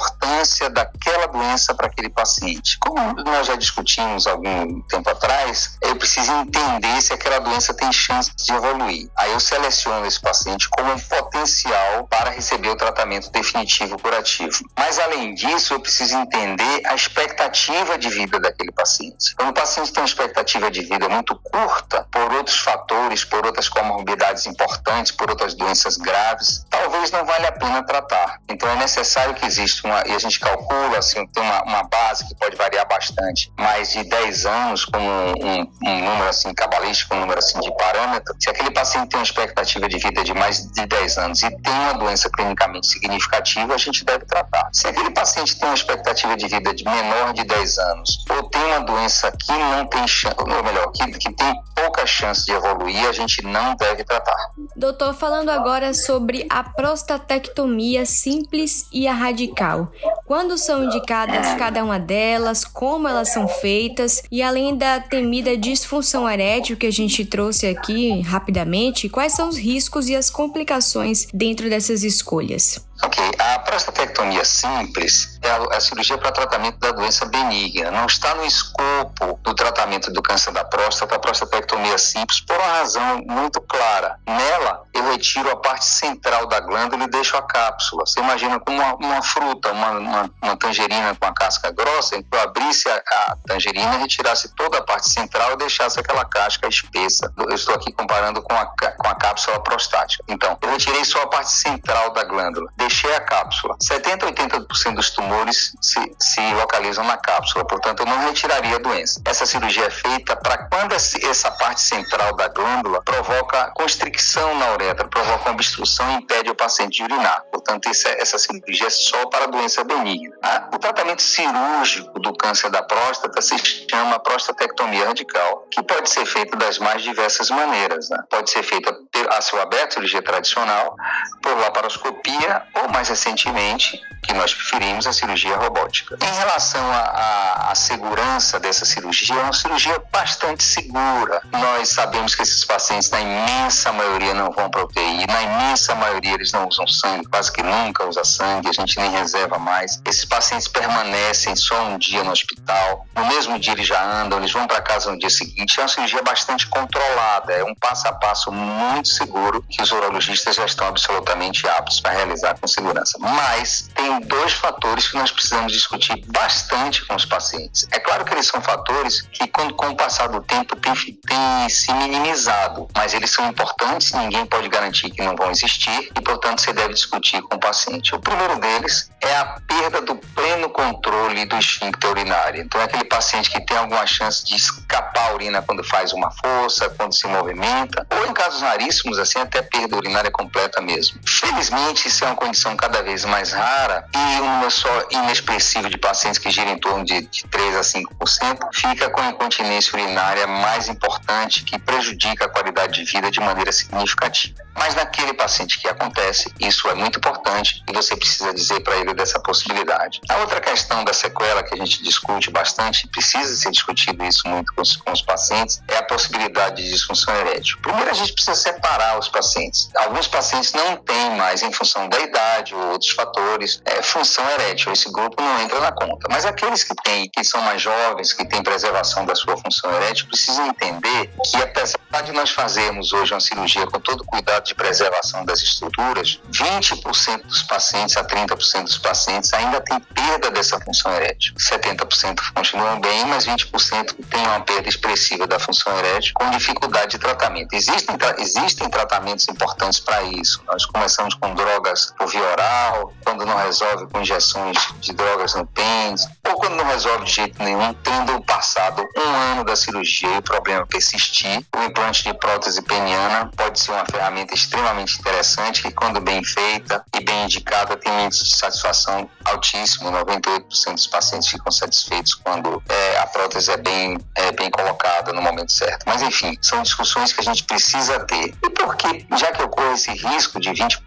daquela 0.70 1.26
doença 1.26 1.74
para 1.74 1.86
aquele 1.86 2.08
paciente. 2.08 2.78
Como 2.78 3.12
nós 3.24 3.46
já 3.46 3.56
discutimos 3.56 4.26
algum 4.26 4.80
tempo 4.82 5.08
atrás, 5.10 5.76
eu 5.82 5.96
preciso 5.96 6.30
entender 6.32 7.00
se 7.00 7.12
aquela 7.12 7.38
doença 7.38 7.74
tem 7.74 7.92
chance 7.92 8.30
de 8.36 8.52
evoluir. 8.52 9.08
Aí 9.16 9.32
eu 9.32 9.40
seleciono 9.40 10.06
esse 10.06 10.20
paciente 10.20 10.68
como 10.68 10.92
um 10.92 10.98
potencial 10.98 12.06
para 12.08 12.30
receber 12.30 12.68
o 12.68 12.76
tratamento 12.76 13.30
definitivo 13.30 13.98
curativo. 13.98 14.64
Mas 14.76 14.98
além 14.98 15.34
disso, 15.34 15.74
eu 15.74 15.80
preciso 15.80 16.16
entender 16.16 16.82
a 16.86 16.94
expectativa 16.94 17.98
de 17.98 18.08
vida 18.08 18.38
daquele 18.38 18.72
paciente. 18.72 19.34
Quando 19.36 19.50
o 19.50 19.54
paciente 19.54 19.92
tem 19.92 20.02
uma 20.02 20.08
expectativa 20.08 20.70
de 20.70 20.82
vida 20.82 21.08
muito 21.08 21.34
curta, 21.36 22.06
por 22.10 22.32
outros 22.34 22.58
fatores, 22.58 23.24
por 23.24 23.44
outras 23.46 23.68
comorbidades 23.68 24.46
importantes, 24.46 25.12
por 25.12 25.30
outras 25.30 25.54
doenças 25.54 25.96
graves, 25.96 26.64
talvez 26.68 27.10
não 27.10 27.24
valha 27.24 27.48
a 27.48 27.52
pena 27.52 27.82
tratar. 27.82 28.40
Então 28.48 28.68
é 28.70 28.76
necessário 28.76 29.34
que 29.34 29.46
exista 29.46 29.86
uma, 29.86 30.02
e 30.06 30.14
a 30.14 30.18
gente 30.18 30.27
calcula, 30.36 30.98
assim, 30.98 31.26
tem 31.28 31.42
uma, 31.42 31.62
uma 31.62 31.82
base 31.84 32.26
que 32.26 32.34
pode 32.34 32.56
variar 32.56 32.86
bastante, 32.88 33.52
mais 33.56 33.92
de 33.92 34.04
10 34.04 34.46
anos 34.46 34.84
como 34.84 35.08
um, 35.08 35.32
um, 35.32 35.72
um 35.86 35.98
número 36.04 36.28
assim 36.28 36.52
cabalístico, 36.52 37.14
um 37.14 37.20
número 37.20 37.38
assim 37.38 37.60
de 37.60 37.74
parâmetro. 37.76 38.34
Se 38.38 38.50
aquele 38.50 38.70
paciente 38.70 39.08
tem 39.08 39.18
uma 39.20 39.24
expectativa 39.24 39.88
de 39.88 39.98
vida 39.98 40.24
de 40.24 40.34
mais 40.34 40.66
de 40.72 40.86
10 40.86 41.18
anos 41.18 41.42
e 41.42 41.50
tem 41.50 41.72
uma 41.72 41.94
doença 41.94 42.28
clinicamente 42.30 42.86
significativa, 42.86 43.74
a 43.74 43.78
gente 43.78 44.04
deve 44.04 44.24
tratar. 44.24 44.68
Se 44.72 44.88
aquele 44.88 45.10
paciente 45.10 45.58
tem 45.58 45.68
uma 45.68 45.74
expectativa 45.74 46.36
de 46.36 46.48
vida 46.48 46.74
de 46.74 46.84
menor 46.84 47.32
de 47.32 47.44
10 47.44 47.78
anos 47.78 48.24
ou 48.30 48.42
tem 48.48 48.62
uma 48.64 48.80
doença 48.80 49.30
que 49.32 49.52
não 49.52 49.86
tem 49.86 50.06
chance, 50.06 50.36
ou 50.38 50.46
melhor, 50.64 50.90
que, 50.92 51.06
que 51.12 51.32
tem 51.32 51.62
pouca 51.74 52.06
chance 52.06 52.44
de 52.44 52.52
evoluir, 52.52 53.08
a 53.08 53.12
gente 53.12 53.42
não 53.42 53.74
deve 53.76 54.04
tratar. 54.04 54.36
Doutor, 54.74 55.14
falando 55.14 55.50
agora 55.50 55.94
sobre 55.94 56.46
a 56.50 56.62
prostatectomia 56.64 58.04
simples 58.04 58.86
e 58.92 59.06
a 59.06 59.12
radical. 59.12 59.90
Quando 60.28 60.58
são 60.58 60.84
indicadas 60.84 61.54
cada 61.54 61.82
uma 61.82 61.98
delas, 61.98 62.62
como 62.62 63.08
elas 63.08 63.32
são 63.32 63.48
feitas 63.48 64.22
e 64.30 64.42
além 64.42 64.76
da 64.76 65.00
temida 65.00 65.56
disfunção 65.56 66.28
erétil 66.28 66.76
que 66.76 66.84
a 66.84 66.92
gente 66.92 67.24
trouxe 67.24 67.66
aqui 67.66 68.20
rapidamente, 68.20 69.08
quais 69.08 69.32
são 69.32 69.48
os 69.48 69.56
riscos 69.56 70.06
e 70.06 70.14
as 70.14 70.28
complicações 70.28 71.26
dentro 71.32 71.70
dessas 71.70 72.04
escolhas? 72.04 72.86
Ok, 73.00 73.30
a 73.38 73.60
prostatectomia 73.60 74.44
simples 74.44 75.38
é 75.40 75.48
a, 75.48 75.76
a 75.76 75.80
cirurgia 75.80 76.18
para 76.18 76.32
tratamento 76.32 76.78
da 76.78 76.90
doença 76.90 77.26
benigna. 77.26 77.92
Não 77.92 78.06
está 78.06 78.34
no 78.34 78.44
escopo 78.44 79.38
do 79.44 79.54
tratamento 79.54 80.12
do 80.12 80.20
câncer 80.20 80.50
da 80.50 80.64
próstata 80.64 81.14
a 81.14 81.18
prostatectomia 81.18 81.96
simples 81.96 82.40
por 82.40 82.56
uma 82.56 82.78
razão 82.78 83.22
muito 83.24 83.60
clara. 83.60 84.18
Nela, 84.26 84.82
eu 84.92 85.12
retiro 85.12 85.48
a 85.50 85.56
parte 85.56 85.84
central 85.84 86.46
da 86.46 86.58
glândula 86.58 87.04
e 87.04 87.08
deixo 87.08 87.36
a 87.36 87.42
cápsula. 87.42 88.04
Você 88.04 88.18
imagina 88.18 88.58
como 88.58 88.80
uma, 88.80 88.94
uma 88.94 89.22
fruta, 89.22 89.70
uma, 89.70 89.90
uma, 89.92 90.30
uma, 90.42 90.56
tangerina 90.56 91.14
com 91.14 91.26
a 91.26 91.32
casca 91.32 91.70
grossa, 91.70 92.16
então 92.16 92.38
eu 92.38 92.44
abrisse 92.44 92.88
a, 92.88 92.96
a 92.96 93.36
tangerina, 93.46 93.98
retirasse 93.98 94.48
toda 94.56 94.78
a 94.78 94.82
parte 94.82 95.08
central 95.08 95.52
e 95.52 95.56
deixasse 95.56 96.00
aquela 96.00 96.24
casca 96.24 96.66
espessa. 96.66 97.32
Eu 97.38 97.54
estou 97.54 97.76
aqui 97.76 97.92
comparando 97.92 98.42
com 98.42 98.54
a, 98.54 98.66
com 98.66 99.08
a 99.08 99.14
cápsula 99.14 99.60
prostática. 99.62 100.24
Então, 100.26 100.58
eu 100.60 100.70
retirei 100.70 101.04
só 101.04 101.22
a 101.22 101.26
parte 101.28 101.52
central 101.52 102.12
da 102.12 102.24
glândula 102.24 102.68
deixei 102.88 103.14
a 103.14 103.20
cápsula. 103.20 103.76
70 103.80 104.26
a 104.26 104.32
80% 104.32 104.94
dos 104.94 105.10
tumores 105.10 105.74
se, 105.80 106.00
se 106.18 106.54
localizam 106.54 107.04
na 107.04 107.18
cápsula, 107.18 107.64
portanto, 107.64 108.00
eu 108.00 108.06
não 108.06 108.18
retiraria 108.26 108.76
a 108.76 108.78
doença. 108.78 109.20
Essa 109.24 109.44
cirurgia 109.46 109.84
é 109.84 109.90
feita 109.90 110.34
para 110.34 110.66
quando 110.68 110.94
essa 110.94 111.50
parte 111.52 111.82
central 111.82 112.34
da 112.34 112.48
glândula 112.48 113.02
provoca 113.02 113.70
constricção 113.74 114.54
na 114.58 114.72
uretra, 114.72 115.06
provoca 115.06 115.50
obstrução 115.50 116.10
e 116.12 116.14
impede 116.14 116.50
o 116.50 116.54
paciente 116.54 116.96
de 116.96 117.04
urinar. 117.04 117.42
Portanto, 117.52 117.88
essa, 117.88 118.08
essa 118.08 118.38
cirurgia 118.38 118.86
é 118.86 118.90
só 118.90 119.26
para 119.26 119.46
doença 119.46 119.84
benigna. 119.84 120.34
Ah, 120.42 120.68
o 120.74 120.78
tratamento 120.78 121.22
cirúrgico 121.22 122.18
do 122.18 122.34
câncer 122.34 122.70
da 122.70 122.82
próstata 122.82 123.42
se 123.42 123.56
chama 123.90 124.18
prostatectomia 124.18 125.06
radical, 125.06 125.66
que 125.70 125.82
pode 125.82 126.08
ser 126.08 126.24
feita 126.24 126.56
das 126.56 126.78
mais 126.78 127.02
diversas 127.02 127.50
maneiras. 127.50 128.08
Né? 128.08 128.18
Pode 128.30 128.50
ser 128.50 128.62
feita 128.62 128.96
a 129.30 129.42
céu 129.42 129.60
aberto, 129.60 129.94
cirurgia 129.94 130.22
tradicional, 130.22 130.96
por 131.42 131.56
laparoscopia 131.58 132.66
ou 132.82 132.88
mais 132.88 133.08
recentemente 133.08 134.00
que 134.22 134.32
nós 134.34 134.52
preferimos 134.52 135.06
a 135.06 135.12
cirurgia 135.12 135.56
robótica. 135.56 136.18
Em 136.20 136.38
relação 136.38 136.84
à 136.92 137.72
segurança 137.74 138.60
dessa 138.60 138.84
cirurgia, 138.84 139.34
é 139.34 139.42
uma 139.42 139.52
cirurgia 139.52 140.00
bastante 140.12 140.62
segura. 140.62 141.40
Nós 141.52 141.90
sabemos 141.90 142.34
que 142.34 142.42
esses 142.42 142.64
pacientes, 142.64 143.10
na 143.10 143.20
imensa 143.20 143.92
maioria, 143.92 144.34
não 144.34 144.50
vão 144.50 144.68
para 144.68 144.84
UTI, 144.84 145.26
na 145.26 145.42
imensa 145.42 145.94
maioria 145.94 146.34
eles 146.34 146.52
não 146.52 146.68
usam 146.68 146.86
sangue, 146.86 147.26
quase 147.26 147.50
que 147.50 147.62
nunca 147.62 148.06
usa 148.06 148.24
sangue, 148.24 148.68
a 148.68 148.72
gente 148.72 148.98
nem 148.98 149.10
reserva 149.10 149.58
mais. 149.58 150.00
Esses 150.04 150.24
pacientes 150.24 150.68
permanecem 150.68 151.56
só 151.56 151.84
um 151.84 151.98
dia 151.98 152.22
no 152.22 152.32
hospital, 152.32 153.06
no 153.16 153.24
mesmo 153.26 153.58
dia 153.58 153.72
eles 153.72 153.86
já 153.86 154.02
andam, 154.02 154.38
eles 154.38 154.52
vão 154.52 154.66
para 154.66 154.80
casa 154.82 155.10
no 155.10 155.18
dia 155.18 155.30
seguinte. 155.30 155.78
É 155.78 155.82
uma 155.82 155.88
cirurgia 155.88 156.22
bastante 156.22 156.66
controlada, 156.66 157.52
é 157.52 157.64
um 157.64 157.74
passo 157.74 158.06
a 158.08 158.12
passo 158.12 158.52
muito 158.52 159.08
seguro 159.08 159.64
que 159.68 159.82
os 159.82 159.90
urologistas 159.90 160.56
já 160.56 160.66
estão 160.66 160.86
absolutamente 160.86 161.66
aptos 161.66 162.00
para 162.00 162.12
realizar 162.12 162.58
com 162.58 162.67
segurança. 162.68 163.18
Mas 163.18 163.88
tem 163.94 164.20
dois 164.20 164.52
fatores 164.52 165.08
que 165.08 165.16
nós 165.16 165.30
precisamos 165.30 165.72
discutir 165.72 166.22
bastante 166.26 167.04
com 167.06 167.14
os 167.14 167.24
pacientes. 167.24 167.86
É 167.90 167.98
claro 167.98 168.24
que 168.24 168.34
eles 168.34 168.46
são 168.46 168.60
fatores 168.60 169.22
que, 169.22 169.46
com, 169.48 169.66
o 169.66 169.96
passar 169.96 170.28
do 170.28 170.40
tempo, 170.40 170.76
têm 170.76 170.94
tem 171.26 171.68
se 171.68 171.92
minimizado, 171.92 172.88
mas 172.94 173.14
eles 173.14 173.30
são 173.30 173.48
importantes, 173.48 174.12
ninguém 174.12 174.44
pode 174.46 174.68
garantir 174.68 175.10
que 175.10 175.22
não 175.22 175.36
vão 175.36 175.50
existir 175.50 176.10
e, 176.16 176.20
portanto, 176.20 176.60
você 176.60 176.72
deve 176.72 176.94
discutir 176.94 177.42
com 177.42 177.56
o 177.56 177.60
paciente. 177.60 178.14
O 178.14 178.20
primeiro 178.20 178.58
deles 178.58 179.10
é 179.20 179.36
a 179.36 179.44
perda 179.66 180.00
do 180.00 180.16
pleno 180.16 180.68
controle 180.70 181.44
do 181.44 181.56
esfíncter 181.56 182.10
urinário. 182.10 182.62
Então, 182.62 182.80
é 182.80 182.84
aquele 182.84 183.04
paciente 183.04 183.50
que 183.50 183.60
tem 183.64 183.76
alguma 183.76 184.06
chance 184.06 184.44
de 184.44 184.56
escapar 184.56 185.30
a 185.30 185.34
urina 185.34 185.62
quando 185.62 185.84
faz 185.84 186.12
uma 186.12 186.30
força, 186.30 186.88
quando 186.90 187.14
se 187.14 187.26
movimenta, 187.26 188.06
ou 188.10 188.30
em 188.30 188.32
casos 188.32 188.60
raríssimos, 188.60 189.18
assim, 189.18 189.38
até 189.38 189.62
perda 189.62 189.96
urinária 189.96 190.30
completa 190.30 190.80
mesmo. 190.80 191.20
Felizmente, 191.26 192.08
isso 192.08 192.24
é 192.24 192.28
uma 192.28 192.36
condição 192.36 192.57
cada 192.76 193.02
vez 193.02 193.24
mais 193.24 193.52
rara 193.52 194.04
e 194.14 194.40
um 194.40 194.52
número 194.52 194.70
só 194.70 194.88
inexpressivo 195.10 195.88
de 195.88 195.98
pacientes 195.98 196.38
que 196.38 196.50
gira 196.50 196.70
em 196.70 196.78
torno 196.78 197.04
de, 197.04 197.22
de 197.22 197.44
3 197.44 197.76
a 197.76 197.80
5%, 197.80 198.68
fica 198.72 199.10
com 199.10 199.20
a 199.20 199.28
incontinência 199.28 199.98
urinária 199.98 200.46
mais 200.46 200.88
importante 200.88 201.64
que 201.64 201.78
prejudica 201.78 202.46
a 202.46 202.48
qualidade 202.48 203.04
de 203.04 203.10
vida 203.10 203.30
de 203.30 203.40
maneira 203.40 203.70
significativa. 203.72 204.54
Mas 204.76 204.94
naquele 204.94 205.34
paciente 205.34 205.78
que 205.80 205.88
acontece, 205.88 206.52
isso 206.60 206.88
é 206.88 206.94
muito 206.94 207.18
importante 207.18 207.82
e 207.88 207.92
você 207.92 208.16
precisa 208.16 208.52
dizer 208.54 208.80
para 208.80 208.96
ele 208.96 209.12
dessa 209.14 209.40
possibilidade. 209.40 210.20
A 210.28 210.36
outra 210.36 210.60
questão 210.60 211.04
da 211.04 211.12
sequela 211.12 211.62
que 211.62 211.74
a 211.74 211.78
gente 211.78 212.02
discute 212.02 212.50
bastante, 212.50 213.08
precisa 213.08 213.56
ser 213.56 213.70
discutido 213.70 214.24
isso 214.24 214.46
muito 214.46 214.72
com 214.74 214.82
os, 214.82 214.96
com 214.96 215.12
os 215.12 215.22
pacientes, 215.22 215.82
é 215.88 215.96
a 215.96 216.02
possibilidade 216.02 216.82
de 216.82 216.90
disfunção 216.90 217.34
erétil. 217.36 217.78
Primeiro, 217.82 218.10
a 218.10 218.14
gente 218.14 218.32
precisa 218.32 218.56
separar 218.56 219.18
os 219.18 219.28
pacientes. 219.28 219.90
Alguns 219.96 220.28
pacientes 220.28 220.72
não 220.72 220.96
têm 220.96 221.30
mais, 221.36 221.62
em 221.62 221.72
função 221.72 222.08
da 222.08 222.18
idade 222.20 222.47
ou 222.74 222.92
outros 222.92 223.10
fatores, 223.10 223.80
é, 223.84 224.02
função 224.02 224.48
erétil. 224.50 224.92
Esse 224.92 225.10
grupo 225.10 225.42
não 225.42 225.60
entra 225.60 225.80
na 225.80 225.92
conta. 225.92 226.26
Mas 226.30 226.44
aqueles 226.44 226.82
que 226.84 226.94
têm, 227.02 227.28
que 227.28 227.44
são 227.44 227.60
mais 227.62 227.80
jovens, 227.80 228.32
que 228.32 228.44
têm 228.44 228.62
preservação 228.62 229.24
da 229.24 229.34
sua 229.34 229.56
função 229.56 229.92
erétil, 229.94 230.26
precisam 230.26 230.66
entender 230.66 231.30
que 231.44 231.56
apesar 231.56 232.22
de 232.24 232.32
nós 232.32 232.50
fazermos 232.50 233.12
hoje 233.12 233.32
uma 233.32 233.40
cirurgia 233.40 233.86
com 233.86 234.00
todo 234.00 234.24
cuidado 234.24 234.64
de 234.64 234.74
preservação 234.74 235.44
das 235.44 235.60
estruturas, 235.62 236.40
20% 236.50 237.42
dos 237.44 237.62
pacientes 237.62 238.16
a 238.16 238.24
30% 238.24 238.84
dos 238.84 238.98
pacientes 238.98 239.52
ainda 239.52 239.80
tem 239.80 240.00
perda 240.00 240.50
dessa 240.50 240.80
função 240.80 241.12
erétil. 241.12 241.54
70% 241.54 242.38
continuam 242.54 243.00
bem, 243.00 243.24
mas 243.26 243.46
20% 243.46 244.14
tem 244.30 244.46
uma 244.46 244.60
perda 244.60 244.88
expressiva 244.88 245.46
da 245.46 245.58
função 245.58 245.96
erétil 245.98 246.32
com 246.34 246.50
dificuldade 246.50 247.12
de 247.12 247.18
tratamento. 247.18 247.72
Existem, 247.74 248.16
existem 248.38 248.88
tratamentos 248.88 249.48
importantes 249.48 250.00
para 250.00 250.22
isso. 250.22 250.62
Nós 250.66 250.84
começamos 250.86 251.34
com 251.34 251.54
drogas 251.54 252.12
por 252.16 252.28
oral, 252.40 253.12
quando 253.24 253.44
não 253.44 253.56
resolve 253.56 254.06
com 254.06 254.20
injeções 254.20 254.76
de 255.00 255.12
drogas 255.12 255.54
no 255.54 255.66
pênis, 255.66 256.26
ou 256.46 256.54
quando 256.54 256.76
não 256.76 256.86
resolve 256.86 257.24
de 257.24 257.32
jeito 257.32 257.62
nenhum, 257.62 257.92
tendo 257.94 258.40
passado 258.42 259.06
um 259.16 259.30
ano 259.52 259.64
da 259.64 259.76
cirurgia 259.76 260.34
e 260.34 260.38
o 260.38 260.42
problema 260.42 260.86
persistir, 260.86 261.64
o 261.76 261.82
implante 261.82 262.24
de 262.24 262.34
prótese 262.34 262.82
peniana 262.82 263.50
pode 263.56 263.78
ser 263.78 263.92
uma 263.92 264.04
ferramenta 264.06 264.54
extremamente 264.54 265.18
interessante 265.18 265.82
que, 265.82 265.90
quando 265.90 266.20
bem 266.20 266.42
feita 266.42 267.04
e 267.14 267.20
bem 267.20 267.44
indicada, 267.44 267.96
tem 267.96 268.24
índice 268.24 268.44
de 268.44 268.56
satisfação 268.56 269.28
altíssimo. 269.44 270.10
98% 270.10 270.92
dos 270.92 271.06
pacientes 271.06 271.48
ficam 271.48 271.70
satisfeitos 271.70 272.34
quando 272.34 272.82
é, 272.88 273.18
a 273.18 273.26
prótese 273.26 273.70
é 273.70 273.76
bem, 273.76 274.18
é 274.34 274.52
bem 274.52 274.70
colocada 274.70 275.32
no 275.32 275.42
momento 275.42 275.72
certo. 275.72 276.04
Mas, 276.06 276.22
enfim, 276.22 276.56
são 276.60 276.82
discussões 276.82 277.32
que 277.32 277.40
a 277.40 277.44
gente 277.44 277.64
precisa 277.64 278.20
ter. 278.20 278.54
E 278.62 278.70
por 278.70 278.96
que, 278.96 279.26
já 279.36 279.52
que 279.52 279.62
ocorre 279.62 279.94
esse 279.94 280.10
risco 280.12 280.60
de 280.60 280.70
20%, 280.70 280.98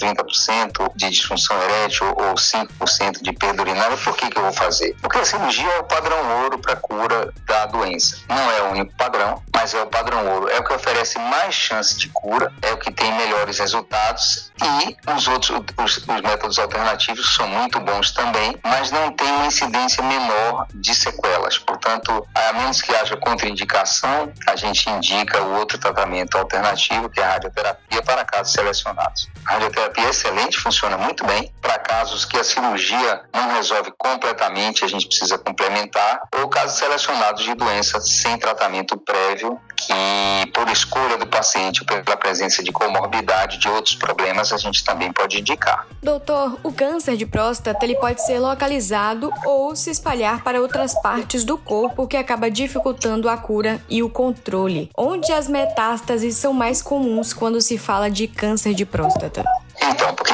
30% 0.00 0.67
de 0.96 1.10
disfunção 1.10 1.60
erétil 1.62 2.06
ou 2.08 2.34
5% 2.34 3.22
de 3.22 3.32
perda 3.32 3.62
urinária, 3.62 3.96
por 3.96 4.16
que, 4.16 4.28
que 4.28 4.38
eu 4.38 4.42
vou 4.42 4.52
fazer? 4.52 4.96
Porque 5.00 5.18
a 5.18 5.24
cirurgia 5.24 5.68
é 5.68 5.78
o 5.80 5.84
padrão 5.84 6.42
ouro 6.42 6.58
para 6.58 6.76
cura 6.76 7.32
da 7.46 7.66
doença. 7.66 8.18
Não 8.28 8.50
é 8.50 8.62
o 8.62 8.70
único 8.70 8.94
padrão, 8.96 9.42
mas 9.58 9.74
é 9.74 9.82
o 9.82 9.86
padrão 9.86 10.24
ouro. 10.34 10.48
É 10.48 10.60
o 10.60 10.64
que 10.64 10.72
oferece 10.72 11.18
mais 11.18 11.52
chance 11.52 11.96
de 11.96 12.08
cura, 12.10 12.52
é 12.62 12.72
o 12.72 12.78
que 12.78 12.92
tem 12.92 13.12
melhores 13.14 13.58
resultados 13.58 14.52
e 14.62 14.96
os 15.12 15.28
outros, 15.28 15.50
os, 15.76 15.96
os 15.98 16.20
métodos 16.20 16.58
alternativos 16.58 17.34
são 17.34 17.46
muito 17.48 17.78
bons 17.80 18.10
também, 18.12 18.56
mas 18.64 18.90
não 18.90 19.12
tem 19.12 19.30
uma 19.30 19.46
incidência 19.46 20.02
menor 20.02 20.66
de 20.74 20.94
sequelas. 20.94 21.58
Portanto, 21.58 22.26
a 22.34 22.52
menos 22.54 22.82
que 22.82 22.94
haja 22.94 23.16
contraindicação, 23.16 24.32
a 24.46 24.56
gente 24.56 24.88
indica 24.90 25.42
o 25.42 25.58
outro 25.58 25.78
tratamento 25.78 26.36
alternativo, 26.36 27.08
que 27.08 27.20
é 27.20 27.24
a 27.24 27.32
radioterapia, 27.32 28.02
para 28.02 28.24
casos 28.24 28.52
selecionados. 28.52 29.28
A 29.46 29.52
radioterapia 29.52 30.06
é 30.06 30.10
excelente, 30.10 30.58
funciona 30.58 30.98
muito 30.98 31.24
bem. 31.24 31.52
Para 31.60 31.78
casos 31.78 32.24
que 32.24 32.36
a 32.36 32.44
cirurgia 32.44 33.22
não 33.32 33.54
resolve 33.54 33.92
completamente, 33.96 34.84
a 34.84 34.88
gente 34.88 35.06
precisa 35.06 35.38
complementar, 35.38 36.20
ou 36.40 36.48
casos 36.48 36.78
selecionados 36.78 37.44
de 37.44 37.54
doença 37.54 38.00
sem 38.00 38.38
tratamento 38.38 38.96
prévio, 38.98 39.47
que 39.76 40.50
por 40.52 40.68
escolha 40.68 41.16
do 41.16 41.26
paciente 41.26 41.80
ou 41.80 41.86
pela 41.86 42.16
presença 42.16 42.62
de 42.62 42.72
comorbidade 42.72 43.58
de 43.58 43.68
outros 43.68 43.94
problemas, 43.94 44.52
a 44.52 44.56
gente 44.56 44.84
também 44.84 45.12
pode 45.12 45.38
indicar. 45.38 45.86
Doutor, 46.02 46.58
o 46.62 46.72
câncer 46.72 47.16
de 47.16 47.24
próstata 47.24 47.84
ele 47.84 47.94
pode 47.94 48.24
ser 48.24 48.38
localizado 48.38 49.32
ou 49.44 49.74
se 49.76 49.90
espalhar 49.90 50.42
para 50.42 50.60
outras 50.60 51.00
partes 51.00 51.44
do 51.44 51.56
corpo, 51.56 52.02
o 52.02 52.06
que 52.06 52.16
acaba 52.16 52.50
dificultando 52.50 53.28
a 53.28 53.36
cura 53.36 53.80
e 53.88 54.02
o 54.02 54.10
controle. 54.10 54.90
Onde 54.96 55.32
as 55.32 55.48
metástases 55.48 56.36
são 56.36 56.52
mais 56.52 56.82
comuns 56.82 57.32
quando 57.32 57.60
se 57.60 57.78
fala 57.78 58.10
de 58.10 58.26
câncer 58.26 58.74
de 58.74 58.84
próstata? 58.84 59.44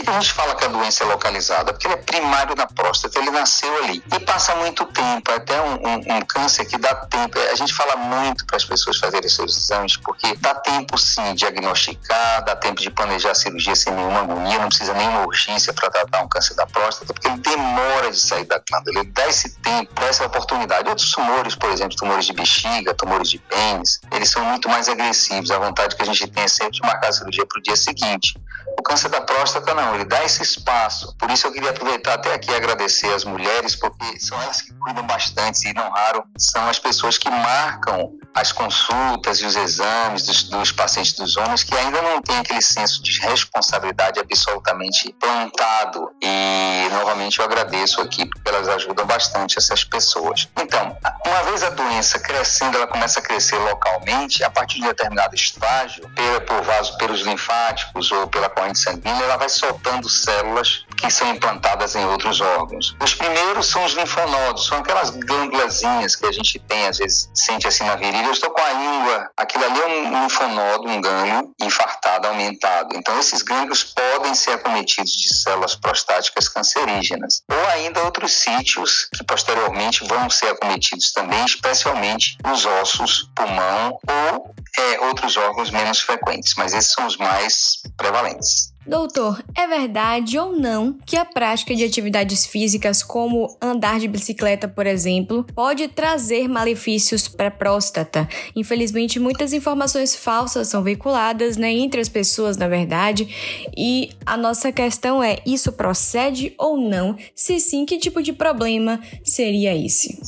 Que 0.04 0.10
a 0.10 0.20
gente 0.20 0.32
fala 0.34 0.54
que 0.54 0.64
a 0.66 0.68
doença 0.68 1.02
é 1.02 1.06
localizada? 1.06 1.72
Porque 1.72 1.86
ele 1.86 1.94
é 1.94 1.96
primário 1.96 2.54
da 2.54 2.66
próstata, 2.66 3.18
ele 3.18 3.30
nasceu 3.30 3.74
ali. 3.84 4.04
E 4.14 4.20
passa 4.20 4.54
muito 4.56 4.84
tempo, 4.86 5.30
é 5.30 5.36
até 5.36 5.58
um, 5.62 5.74
um, 5.76 6.16
um 6.16 6.20
câncer 6.22 6.66
que 6.66 6.76
dá 6.76 6.94
tempo. 6.94 7.38
A 7.38 7.54
gente 7.54 7.72
fala 7.72 7.96
muito 7.96 8.44
para 8.44 8.56
as 8.56 8.64
pessoas 8.66 8.98
fazerem 8.98 9.30
seus 9.30 9.56
exames, 9.56 9.96
porque 9.96 10.36
dá 10.36 10.54
tempo 10.56 10.98
sim 10.98 11.34
diagnosticar, 11.34 12.44
dá 12.44 12.54
tempo 12.54 12.82
de 12.82 12.90
planejar 12.90 13.30
a 13.30 13.34
cirurgia 13.34 13.74
sem 13.74 13.94
nenhuma 13.94 14.20
agonia, 14.20 14.58
não 14.58 14.68
precisa 14.68 14.92
nenhuma 14.92 15.26
urgência 15.26 15.72
para 15.72 15.88
tratar 15.88 16.22
um 16.22 16.28
câncer 16.28 16.54
da 16.54 16.66
próstata, 16.66 17.14
porque 17.14 17.26
ele 17.26 17.38
demora 17.38 18.10
de 18.10 18.20
sair 18.20 18.44
da 18.44 18.60
glândula, 18.68 19.00
ele 19.00 19.10
dá 19.10 19.26
esse 19.26 19.54
tempo, 19.60 19.90
dá 19.98 20.06
essa 20.06 20.26
oportunidade. 20.26 20.86
Outros 20.86 21.10
tumores, 21.12 21.54
por 21.54 21.70
exemplo, 21.70 21.96
tumores 21.96 22.26
de 22.26 22.34
bexiga, 22.34 22.92
tumores 22.92 23.30
de 23.30 23.38
pênis, 23.38 24.02
eles 24.12 24.28
são 24.28 24.44
muito 24.44 24.68
mais 24.68 24.86
agressivos. 24.86 25.50
A 25.50 25.58
vontade 25.58 25.96
que 25.96 26.02
a 26.02 26.06
gente 26.06 26.26
tem 26.26 26.44
é 26.44 26.48
sempre 26.48 26.72
de 26.72 26.82
marcar 26.82 27.08
a 27.08 27.12
cirurgia 27.12 27.46
para 27.46 27.58
o 27.58 27.62
dia 27.62 27.76
seguinte. 27.76 28.38
O 28.78 28.82
câncer 28.82 29.08
da 29.08 29.20
próstata 29.20 29.72
não, 29.72 29.93
ele 29.94 30.04
dá 30.04 30.24
esse 30.24 30.42
espaço. 30.42 31.14
Por 31.18 31.30
isso 31.30 31.46
eu 31.46 31.52
queria 31.52 31.70
aproveitar 31.70 32.14
até 32.14 32.34
aqui 32.34 32.50
e 32.50 32.54
agradecer 32.54 33.12
as 33.12 33.24
mulheres, 33.24 33.76
porque 33.76 34.18
são 34.20 34.40
elas 34.40 34.60
que 34.60 34.72
cuidam 34.74 35.06
bastante, 35.06 35.68
e 35.68 35.72
não 35.72 35.90
raro 35.90 36.24
são 36.36 36.68
as 36.68 36.78
pessoas 36.78 37.18
que 37.18 37.30
marcam 37.30 38.12
as 38.34 38.50
consultas 38.50 39.38
e 39.40 39.46
os 39.46 39.54
exames 39.54 40.26
dos, 40.26 40.42
dos 40.44 40.72
pacientes 40.72 41.12
dos 41.12 41.36
homens 41.36 41.62
que 41.62 41.74
ainda 41.76 42.02
não 42.02 42.20
têm 42.20 42.38
aquele 42.38 42.60
senso 42.60 43.02
de 43.02 43.20
responsabilidade 43.20 44.18
absolutamente 44.18 45.14
plantado. 45.20 46.10
E 46.20 46.88
novamente 46.90 47.38
eu 47.38 47.44
agradeço 47.44 48.00
aqui 48.00 48.26
porque 48.26 48.48
elas 48.48 48.68
ajudam 48.68 49.06
bastante 49.06 49.58
essas 49.58 49.84
pessoas. 49.84 50.48
Então, 50.60 50.96
uma 51.26 51.42
vez 51.44 51.62
a 51.62 51.70
doença 51.70 52.18
crescendo, 52.18 52.76
ela 52.76 52.86
começa 52.86 53.20
a 53.20 53.22
crescer 53.22 53.56
localmente, 53.56 54.42
a 54.42 54.50
partir 54.50 54.80
de 54.80 54.86
determinado 54.86 55.34
estágio, 55.34 56.10
por 56.46 56.62
vaso, 56.62 56.96
pelos 56.98 57.20
linfáticos 57.20 58.10
ou 58.10 58.26
pela 58.26 58.48
corrente 58.48 58.78
sanguínea, 58.78 59.24
ela 59.24 59.36
vai 59.36 59.48
soltando 59.84 60.08
células 60.08 60.86
que 60.96 61.10
são 61.10 61.30
implantadas 61.30 61.94
em 61.94 62.04
outros 62.06 62.40
órgãos. 62.40 62.96
Os 63.02 63.14
primeiros 63.14 63.66
são 63.66 63.84
os 63.84 63.92
linfonodos, 63.92 64.66
são 64.66 64.78
aquelas 64.78 65.10
glândulazinhas 65.10 66.16
que 66.16 66.24
a 66.24 66.32
gente 66.32 66.58
tem, 66.58 66.86
às 66.86 66.98
vezes 66.98 67.30
sente 67.34 67.68
assim 67.68 67.84
na 67.84 67.94
virilha. 67.94 68.26
Eu 68.26 68.32
estou 68.32 68.50
com 68.50 68.60
a 68.60 68.72
língua, 68.72 69.30
aquilo 69.36 69.64
ali 69.64 69.80
é 69.80 69.86
um 69.86 70.22
linfonodo, 70.22 70.88
um 70.88 71.00
gânglio 71.00 71.54
infartado, 71.60 72.26
aumentado. 72.28 72.96
Então, 72.96 73.18
esses 73.20 73.42
gânglios 73.42 73.84
podem 73.84 74.34
ser 74.34 74.52
acometidos 74.52 75.12
de 75.12 75.34
células 75.34 75.74
prostáticas 75.74 76.48
cancerígenas. 76.48 77.42
Ou 77.50 77.66
ainda 77.68 78.02
outros 78.04 78.32
sítios 78.32 79.08
que 79.14 79.22
posteriormente 79.24 80.04
vão 80.06 80.30
ser 80.30 80.48
acometidos 80.48 81.12
também, 81.12 81.44
especialmente 81.44 82.38
os 82.50 82.64
ossos, 82.64 83.28
pulmão 83.34 83.98
ou 84.08 84.54
é, 84.76 85.00
outros 85.00 85.36
órgãos 85.36 85.70
menos 85.70 86.00
frequentes, 86.00 86.54
mas 86.56 86.72
esses 86.72 86.92
são 86.92 87.06
os 87.06 87.16
mais 87.16 87.82
prevalentes. 87.96 88.73
Doutor, 88.86 89.42
é 89.56 89.66
verdade 89.66 90.38
ou 90.38 90.52
não 90.58 90.92
que 91.06 91.16
a 91.16 91.24
prática 91.24 91.74
de 91.74 91.84
atividades 91.84 92.44
físicas, 92.44 93.02
como 93.02 93.56
andar 93.60 93.98
de 93.98 94.06
bicicleta, 94.06 94.68
por 94.68 94.86
exemplo, 94.86 95.44
pode 95.54 95.88
trazer 95.88 96.48
malefícios 96.48 97.26
para 97.26 97.48
a 97.48 97.50
próstata? 97.50 98.28
Infelizmente, 98.54 99.18
muitas 99.18 99.52
informações 99.52 100.14
falsas 100.14 100.68
são 100.68 100.82
veiculadas 100.82 101.56
né, 101.56 101.72
entre 101.72 102.00
as 102.00 102.08
pessoas, 102.08 102.56
na 102.56 102.68
verdade, 102.68 103.28
e 103.76 104.10
a 104.26 104.36
nossa 104.36 104.70
questão 104.70 105.22
é: 105.22 105.38
isso 105.46 105.72
procede 105.72 106.54
ou 106.58 106.76
não? 106.76 107.16
Se 107.34 107.58
sim, 107.60 107.86
que 107.86 107.98
tipo 107.98 108.22
de 108.22 108.32
problema 108.32 109.00
seria 109.24 109.74
esse? 109.74 110.18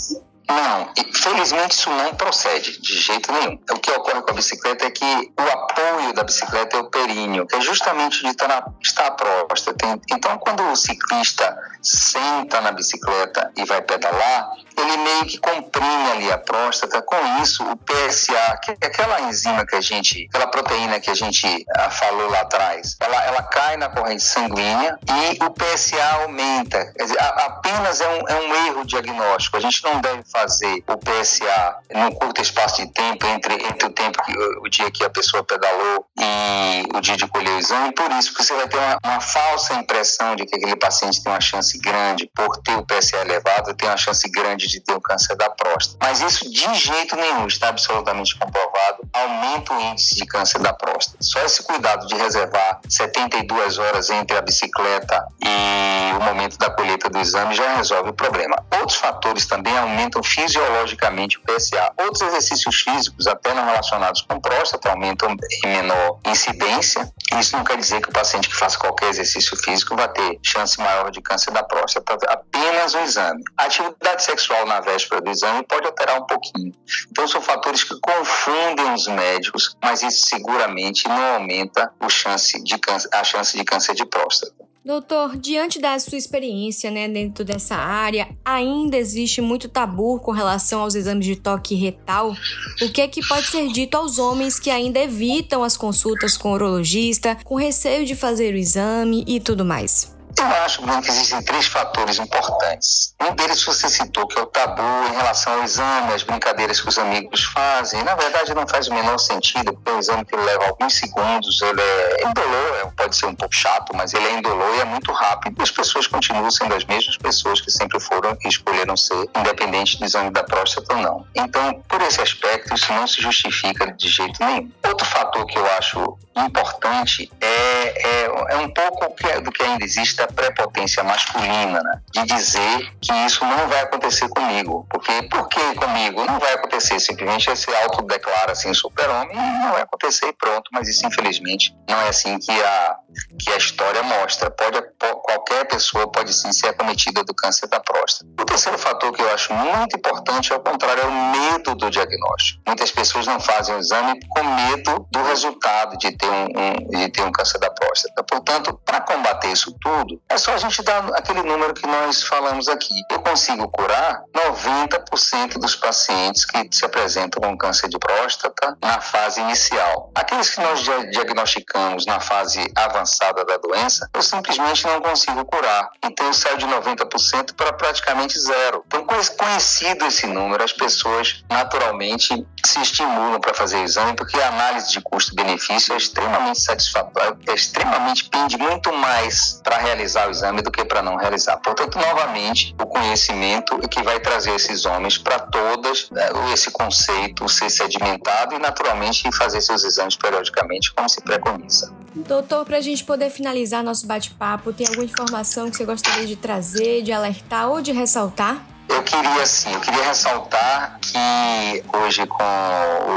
Não, 0.48 0.92
felizmente 1.12 1.74
isso 1.74 1.90
não 1.90 2.14
procede 2.14 2.80
de 2.80 2.98
jeito 2.98 3.32
nenhum. 3.32 3.58
O 3.70 3.78
que 3.78 3.90
ocorre 3.90 4.22
com 4.22 4.30
a 4.30 4.34
bicicleta 4.34 4.86
é 4.86 4.90
que 4.90 5.04
o 5.04 5.50
apoio 5.50 6.12
da 6.12 6.22
bicicleta 6.22 6.76
é 6.76 6.80
o 6.80 6.90
períneo, 6.90 7.46
que 7.46 7.56
é 7.56 7.60
justamente 7.60 8.20
onde 8.20 8.30
está, 8.30 8.46
na, 8.46 8.62
está 8.82 9.06
a 9.06 9.10
próstata. 9.10 9.98
Então, 10.10 10.38
quando 10.38 10.62
o 10.70 10.76
ciclista 10.76 11.56
senta 11.82 12.60
na 12.60 12.72
bicicleta 12.72 13.50
e 13.56 13.64
vai 13.64 13.82
pedalar, 13.82 14.52
ele 14.76 14.96
meio 14.98 15.26
que 15.26 15.38
comprime 15.38 16.10
ali 16.12 16.32
a 16.32 16.38
próstata. 16.38 17.02
Com 17.02 17.42
isso, 17.42 17.64
o 17.64 17.76
PSA, 17.76 18.58
que 18.62 18.72
é 18.80 18.86
aquela 18.86 19.20
enzima 19.22 19.66
que 19.66 19.74
a 19.74 19.80
gente, 19.80 20.26
aquela 20.28 20.46
proteína 20.46 21.00
que 21.00 21.10
a 21.10 21.14
gente 21.14 21.64
ah, 21.76 21.90
falou 21.90 22.28
lá 22.30 22.40
atrás, 22.40 22.96
ela, 23.00 23.24
ela 23.24 23.42
cai 23.42 23.76
na 23.76 23.88
corrente 23.88 24.22
sanguínea 24.22 24.98
e 25.08 25.44
o 25.44 25.50
PSA 25.50 26.04
aumenta. 26.22 26.92
Dizer, 26.98 27.18
apenas 27.20 28.00
é 28.00 28.08
um, 28.08 28.28
é 28.28 28.34
um 28.34 28.66
erro 28.66 28.84
diagnóstico. 28.84 29.56
A 29.56 29.60
gente 29.60 29.82
não 29.82 30.00
deve 30.00 30.22
fazer 30.36 30.84
o 30.86 30.98
PSA 30.98 31.76
num 31.94 32.10
curto 32.10 32.42
espaço 32.42 32.82
de 32.84 32.92
tempo 32.92 33.26
entre, 33.26 33.54
entre 33.54 33.86
o 33.86 33.90
tempo 33.90 34.22
que 34.22 34.32
o 34.60 34.68
dia 34.68 34.90
que 34.90 35.02
a 35.02 35.08
pessoa 35.08 35.42
pedalou 35.42 36.06
e 36.18 36.84
o 36.94 37.00
dia 37.00 37.16
de 37.16 37.26
colher 37.26 37.54
o 37.54 37.58
exame, 37.58 37.92
por 37.92 38.10
isso, 38.12 38.30
porque 38.30 38.44
você 38.44 38.54
vai 38.54 38.68
ter 38.68 38.76
uma, 38.76 38.98
uma 39.02 39.20
falsa 39.20 39.74
impressão 39.74 40.36
de 40.36 40.44
que 40.44 40.54
aquele 40.56 40.76
paciente 40.76 41.22
tem 41.22 41.32
uma 41.32 41.40
chance 41.40 41.78
grande 41.78 42.30
por 42.34 42.58
ter 42.58 42.76
o 42.76 42.84
PSA 42.84 43.16
elevado, 43.18 43.74
tem 43.74 43.88
uma 43.88 43.96
chance 43.96 44.28
grande 44.30 44.66
de 44.66 44.80
ter 44.80 44.92
o 44.92 45.00
câncer 45.00 45.34
da 45.36 45.48
próstata. 45.48 45.98
Mas 46.02 46.20
isso 46.20 46.50
de 46.50 46.74
jeito 46.74 47.16
nenhum 47.16 47.46
está 47.46 47.68
absolutamente 47.68 48.38
comprovado, 48.38 49.08
aumenta 49.14 49.72
o 49.72 49.80
índice 49.80 50.16
de 50.16 50.26
câncer 50.26 50.58
da 50.58 50.74
próstata. 50.74 51.16
Só 51.22 51.40
esse 51.40 51.62
cuidado 51.62 52.06
de 52.06 52.14
reservar 52.14 52.80
72 52.88 53.78
horas 53.78 54.10
entre 54.10 54.36
a 54.36 54.42
bicicleta 54.42 55.26
e 55.42 56.14
o 56.14 56.22
momento 56.22 56.58
da 56.58 56.70
colheita 56.70 57.08
do 57.08 57.18
exame 57.18 57.54
já 57.54 57.76
resolve 57.76 58.10
o 58.10 58.14
problema. 58.14 58.62
Outros 58.78 58.98
fatores 58.98 59.46
também 59.46 59.76
aumentam 59.76 60.22
fisiologicamente 60.26 61.38
o 61.38 61.42
PSA. 61.42 61.92
Outros 61.98 62.22
exercícios 62.22 62.76
físicos, 62.80 63.26
até 63.26 63.54
não 63.54 63.64
relacionados 63.64 64.22
com 64.22 64.40
próstata, 64.40 64.90
aumentam 64.90 65.36
em 65.64 65.68
menor 65.68 66.18
incidência. 66.26 67.10
Isso 67.38 67.56
não 67.56 67.64
quer 67.64 67.76
dizer 67.76 68.00
que 68.00 68.08
o 68.08 68.12
paciente 68.12 68.48
que 68.48 68.54
faça 68.54 68.78
qualquer 68.78 69.08
exercício 69.08 69.56
físico 69.56 69.96
vai 69.96 70.08
ter 70.08 70.38
chance 70.42 70.78
maior 70.78 71.10
de 71.10 71.20
câncer 71.20 71.50
da 71.50 71.62
próstata, 71.62 72.18
apenas 72.28 72.94
o 72.94 72.98
exame. 73.00 73.42
A 73.56 73.64
atividade 73.64 74.22
sexual 74.22 74.66
na 74.66 74.80
véspera 74.80 75.20
do 75.20 75.30
exame 75.30 75.62
pode 75.64 75.86
alterar 75.86 76.20
um 76.20 76.26
pouquinho. 76.26 76.72
Então, 77.10 77.26
são 77.28 77.40
fatores 77.40 77.84
que 77.84 77.98
confundem 78.00 78.92
os 78.92 79.06
médicos, 79.06 79.76
mas 79.82 80.02
isso 80.02 80.26
seguramente 80.26 81.08
não 81.08 81.34
aumenta 81.34 81.92
a 82.00 82.08
chance 82.08 82.62
de 82.62 82.78
câncer, 82.78 83.08
a 83.12 83.24
chance 83.24 83.56
de 83.56 83.64
câncer 83.64 83.94
de 83.94 84.04
próstata. 84.04 84.66
Doutor, 84.86 85.36
diante 85.36 85.80
da 85.80 85.98
sua 85.98 86.16
experiência 86.16 86.92
né, 86.92 87.08
dentro 87.08 87.44
dessa 87.44 87.74
área, 87.74 88.28
ainda 88.44 88.96
existe 88.96 89.40
muito 89.40 89.68
tabu 89.68 90.20
com 90.20 90.30
relação 90.30 90.80
aos 90.80 90.94
exames 90.94 91.26
de 91.26 91.34
toque 91.34 91.74
retal? 91.74 92.32
O 92.80 92.92
que 92.92 93.00
é 93.00 93.08
que 93.08 93.20
pode 93.26 93.48
ser 93.48 93.66
dito 93.72 93.96
aos 93.96 94.16
homens 94.20 94.60
que 94.60 94.70
ainda 94.70 95.00
evitam 95.00 95.64
as 95.64 95.76
consultas 95.76 96.36
com 96.36 96.52
o 96.52 96.54
urologista, 96.54 97.36
com 97.42 97.56
receio 97.56 98.06
de 98.06 98.14
fazer 98.14 98.54
o 98.54 98.56
exame 98.56 99.24
e 99.26 99.40
tudo 99.40 99.64
mais? 99.64 100.15
Eu 100.38 100.46
acho, 100.64 100.82
Bruno, 100.82 101.00
que 101.00 101.08
existem 101.08 101.42
três 101.42 101.66
fatores 101.66 102.18
importantes. 102.18 103.14
Um 103.20 103.34
deles 103.34 103.64
você 103.64 103.88
citou, 103.88 104.26
que 104.26 104.38
é 104.38 104.42
o 104.42 104.46
tabu 104.46 104.82
em 105.10 105.16
relação 105.16 105.54
ao 105.54 105.64
exame, 105.64 106.12
as 106.12 106.22
brincadeiras 106.22 106.80
que 106.80 106.88
os 106.88 106.98
amigos 106.98 107.44
fazem. 107.44 108.02
Na 108.04 108.14
verdade, 108.14 108.54
não 108.54 108.66
faz 108.68 108.88
o 108.88 108.94
menor 108.94 109.18
sentido, 109.18 109.72
porque 109.72 109.90
é 109.90 109.94
um 109.94 109.98
exame 109.98 110.24
que 110.24 110.36
leva 110.36 110.66
alguns 110.66 110.94
segundos, 110.94 111.62
ele 111.62 111.80
é 111.80 112.28
indolor, 112.28 112.76
é, 112.82 112.90
pode 112.96 113.16
ser 113.16 113.26
um 113.26 113.34
pouco 113.34 113.54
chato, 113.54 113.96
mas 113.96 114.12
ele 114.12 114.26
é 114.26 114.38
indolor 114.38 114.76
e 114.76 114.80
é 114.80 114.84
muito 114.84 115.10
rápido. 115.10 115.62
As 115.62 115.70
pessoas 115.70 116.06
continuam 116.06 116.50
sendo 116.50 116.74
as 116.74 116.84
mesmas 116.84 117.16
pessoas 117.16 117.60
que 117.60 117.70
sempre 117.70 117.98
foram 117.98 118.36
e 118.44 118.48
escolheram 118.48 118.96
ser, 118.96 119.28
independente 119.36 119.98
do 119.98 120.04
exame 120.04 120.30
da 120.30 120.44
próstata 120.44 120.94
ou 120.94 121.00
não. 121.00 121.26
Então, 121.34 121.82
por 121.88 122.02
esse 122.02 122.20
aspecto, 122.20 122.74
isso 122.74 122.92
não 122.92 123.06
se 123.06 123.22
justifica 123.22 123.90
de 123.92 124.08
jeito 124.08 124.44
nenhum. 124.44 124.70
Outro 124.86 125.06
fator 125.06 125.46
que 125.46 125.58
eu 125.58 125.66
acho 125.78 126.18
importante 126.40 127.30
é, 127.40 127.46
é, 127.46 128.24
é 128.24 128.56
um 128.56 128.72
pouco 128.72 129.14
do 129.42 129.52
que 129.52 129.62
ainda 129.62 129.84
existe 129.84 130.20
a 130.20 130.26
prepotência 130.26 131.02
masculina, 131.02 131.82
né? 131.82 132.00
de 132.12 132.24
dizer 132.24 132.92
que 133.00 133.12
isso 133.24 133.44
não 133.44 133.68
vai 133.68 133.80
acontecer 133.80 134.28
comigo. 134.28 134.86
Porque, 134.90 135.22
por 135.28 135.48
que 135.48 135.74
comigo? 135.74 136.24
Não 136.24 136.38
vai 136.38 136.54
acontecer. 136.54 136.98
Simplesmente 137.00 137.48
você 137.48 137.74
autodeclara 137.74 138.52
assim 138.52 138.72
super-homem 138.74 139.36
e 139.36 139.36
não 139.36 139.72
vai 139.72 139.82
acontecer 139.82 140.28
e 140.28 140.32
pronto. 140.32 140.70
Mas 140.72 140.88
isso, 140.88 141.06
infelizmente, 141.06 141.74
não 141.88 142.00
é 142.00 142.08
assim 142.08 142.38
que 142.38 142.50
a, 142.50 142.96
que 143.40 143.52
a 143.52 143.56
história 143.56 144.02
mostra. 144.02 144.50
Pode, 144.50 144.82
qualquer 145.22 145.66
pessoa 145.66 146.10
pode 146.10 146.32
sim 146.32 146.52
ser 146.52 146.68
acometida 146.68 147.24
do 147.24 147.34
câncer 147.34 147.66
da 147.68 147.80
próstata. 147.80 148.30
O 148.40 148.44
terceiro 148.44 148.78
fator 148.78 149.12
que 149.12 149.22
eu 149.22 149.32
acho 149.32 149.52
muito 149.52 149.96
importante, 149.96 150.52
ao 150.52 150.60
contrário, 150.60 151.02
é 151.02 151.06
o 151.06 151.12
medo 151.12 151.74
do 151.74 151.90
diagnóstico. 151.90 152.62
Muitas 152.66 152.90
pessoas 152.90 153.26
não 153.26 153.40
fazem 153.40 153.74
o 153.74 153.78
exame 153.78 154.20
com 154.28 154.42
medo 154.42 155.06
do 155.10 155.22
resultado 155.24 155.96
de 155.98 156.16
ter 156.16 156.25
um, 156.28 157.04
um 157.04 157.10
ter 157.10 157.22
um 157.22 157.32
câncer 157.32 157.58
da 157.58 157.70
próstata. 157.70 158.22
Portanto, 158.22 158.80
para 158.84 159.00
combater 159.00 159.48
isso 159.48 159.74
tudo, 159.80 160.20
é 160.28 160.36
só 160.38 160.52
a 160.52 160.58
gente 160.58 160.82
dar 160.82 161.08
aquele 161.14 161.42
número 161.42 161.74
que 161.74 161.86
nós 161.86 162.22
falamos 162.22 162.68
aqui. 162.68 162.94
Eu 163.10 163.20
consigo 163.20 163.68
curar 163.68 164.22
90% 164.34 165.58
dos 165.58 165.74
pacientes 165.76 166.44
que 166.44 166.68
se 166.70 166.84
apresentam 166.84 167.40
com 167.40 167.56
câncer 167.56 167.88
de 167.88 167.98
próstata 167.98 168.76
na 168.82 169.00
fase 169.00 169.40
inicial. 169.40 170.10
Aqueles 170.14 170.50
que 170.50 170.60
nós 170.60 170.82
diagnosticamos 170.82 172.06
na 172.06 172.20
fase 172.20 172.70
avançada 172.74 173.44
da 173.44 173.56
doença, 173.56 174.08
eu 174.14 174.22
simplesmente 174.22 174.86
não 174.86 175.00
consigo 175.00 175.44
curar. 175.44 175.88
Então 176.02 176.26
eu 176.26 176.32
saio 176.32 176.58
de 176.58 176.66
90% 176.66 177.54
para 177.54 177.72
praticamente 177.72 178.38
zero. 178.38 178.84
Então, 178.86 179.06
conhecido 179.36 180.04
esse 180.06 180.26
número, 180.26 180.62
as 180.62 180.72
pessoas 180.72 181.44
naturalmente 181.50 182.46
se 182.64 182.80
estimulam 182.80 183.40
para 183.40 183.54
fazer 183.54 183.82
exame, 183.82 184.14
porque 184.14 184.38
a 184.40 184.48
análise 184.48 184.90
de 184.90 185.00
custo-benefício 185.00 185.94
é 185.94 185.96
extremamente 186.16 186.60
satisfatória, 186.60 187.36
é 187.46 187.54
extremamente 187.54 188.28
pende 188.28 188.56
muito 188.56 188.92
mais 188.92 189.60
para 189.62 189.78
realizar 189.78 190.28
o 190.28 190.30
exame 190.30 190.62
do 190.62 190.70
que 190.70 190.84
para 190.84 191.02
não 191.02 191.16
realizar. 191.16 191.58
Portanto, 191.58 191.98
novamente, 191.98 192.74
o 192.80 192.86
conhecimento 192.86 193.78
é 193.82 193.88
que 193.88 194.02
vai 194.02 194.18
trazer 194.18 194.54
esses 194.54 194.86
homens 194.86 195.18
para 195.18 195.38
todas 195.38 196.08
né, 196.10 196.28
esse 196.52 196.70
conceito 196.70 197.48
ser 197.48 197.68
sedimentado 197.68 198.54
e, 198.54 198.58
naturalmente, 198.58 199.30
fazer 199.32 199.60
seus 199.60 199.84
exames 199.84 200.16
periodicamente, 200.16 200.92
como 200.94 201.08
se 201.08 201.20
preconiza. 201.20 201.92
Doutor, 202.14 202.64
para 202.64 202.78
a 202.78 202.80
gente 202.80 203.04
poder 203.04 203.30
finalizar 203.30 203.82
nosso 203.82 204.06
bate-papo, 204.06 204.72
tem 204.72 204.86
alguma 204.86 205.04
informação 205.04 205.70
que 205.70 205.76
você 205.76 205.84
gostaria 205.84 206.26
de 206.26 206.36
trazer, 206.36 207.02
de 207.02 207.12
alertar 207.12 207.68
ou 207.68 207.82
de 207.82 207.92
ressaltar? 207.92 208.75
Eu 208.88 209.02
queria, 209.02 209.42
assim, 209.42 209.72
eu 209.72 209.80
queria 209.80 210.04
ressaltar 210.04 210.98
que 211.00 211.84
hoje 211.98 212.26
com 212.26 212.44